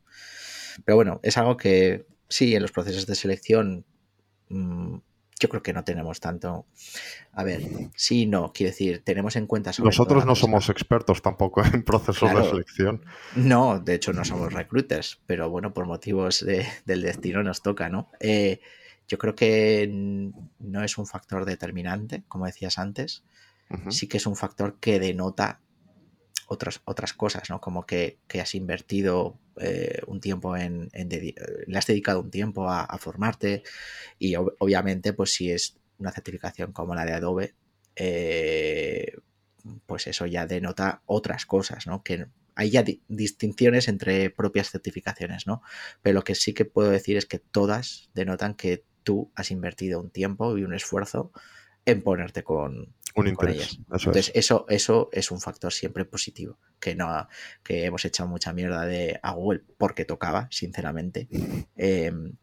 [0.85, 3.85] Pero bueno, es algo que sí, en los procesos de selección
[4.49, 4.99] mm,
[5.39, 6.66] yo creo que no tenemos tanto.
[7.32, 7.62] A ver,
[7.95, 9.70] sí, no, quiero decir, tenemos en cuenta.
[9.78, 13.05] Nosotros no somos expertos tampoco en procesos de selección.
[13.34, 18.11] No, de hecho no somos recruiters, pero bueno, por motivos del destino nos toca, ¿no?
[18.20, 18.61] Eh,
[19.09, 19.87] yo creo que
[20.59, 23.22] no es un factor determinante, como decías antes.
[23.91, 25.59] Sí que es un factor que denota
[26.47, 27.61] otras, otras cosas, ¿no?
[27.61, 33.63] Como que, has invertido eh, un tiempo en, le has dedicado un tiempo a, formarte
[34.19, 37.55] y obviamente pues si es una certificación como la de Adobe,
[37.97, 39.17] eh,
[39.87, 42.03] pues eso ya denota otras cosas, ¿no?
[42.03, 45.63] Que hay ya distinciones entre propias certificaciones, ¿no?
[46.03, 50.01] Pero lo que sí que puedo decir es que todas denotan que tú has invertido
[50.01, 51.33] un tiempo y un esfuerzo
[51.85, 53.79] en ponerte con, un interés.
[53.91, 56.59] Entonces, eso, eso es un factor siempre positivo.
[56.79, 57.27] Que no,
[57.62, 61.27] que hemos echado mucha mierda de a Google porque tocaba, sinceramente.
[61.77, 62.35] Em,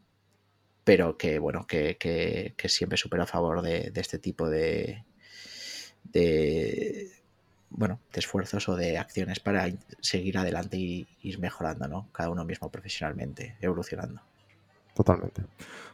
[0.83, 5.05] pero que bueno, que, que, siempre súper a favor de, este tipo de,
[6.03, 7.11] de
[7.69, 9.71] bueno, de esfuerzos o de acciones para
[10.01, 12.09] seguir adelante y ir mejorando, ¿no?
[12.11, 14.21] Cada uno mismo profesionalmente, evolucionando.
[14.95, 15.43] Totalmente.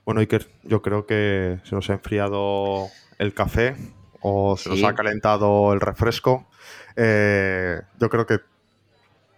[0.05, 3.75] Bueno, Iker, yo creo que se nos ha enfriado el café
[4.21, 6.45] o se nos ha calentado el refresco,
[6.95, 8.39] eh, yo creo que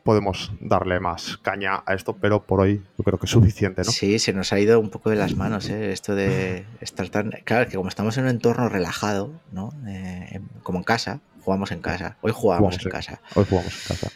[0.04, 3.92] podemos darle más caña a esto, pero por hoy yo creo que es suficiente, ¿no?
[3.92, 5.92] Sí, se nos ha ido un poco de las manos, ¿eh?
[5.92, 7.30] Esto de estar tan...
[7.44, 9.72] Claro, que como estamos en un entorno relajado, ¿no?
[9.88, 12.18] Eh, como en casa, jugamos en casa.
[12.22, 13.22] Hoy jugamos, en, casa.
[13.36, 14.12] Hoy jugamos en casa.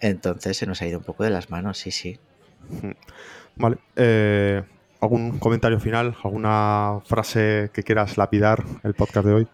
[0.00, 2.18] Entonces se nos ha ido un poco de las manos, sí, sí.
[3.56, 3.78] Vale.
[5.00, 6.14] ¿Algún comentario final?
[6.22, 9.48] ¿Alguna frase que quieras lapidar el podcast de hoy?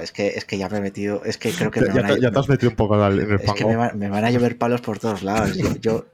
[0.00, 1.22] Es que, es que ya me he metido.
[1.24, 1.80] Es que creo que.
[1.80, 4.58] Me ya, te, has metido un poco en el Es que me, van a llover
[4.58, 5.56] palos por todos lados.
[5.80, 6.06] Yo,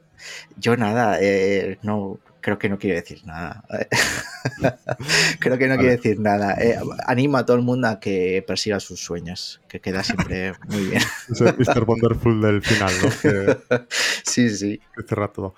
[0.56, 2.18] yo, nada, eh, no.
[2.42, 3.62] Creo que no quiero decir nada.
[5.40, 6.54] creo que no quiero decir nada.
[6.54, 10.84] Eh, animo a todo el mundo a que persiga sus sueños, que queda siempre muy
[10.84, 11.02] bien.
[11.30, 11.84] Es el Mr.
[11.84, 13.78] Wonderful del final, ¿no?
[14.24, 14.80] sí, sí.
[14.96, 15.54] Que cerra todo.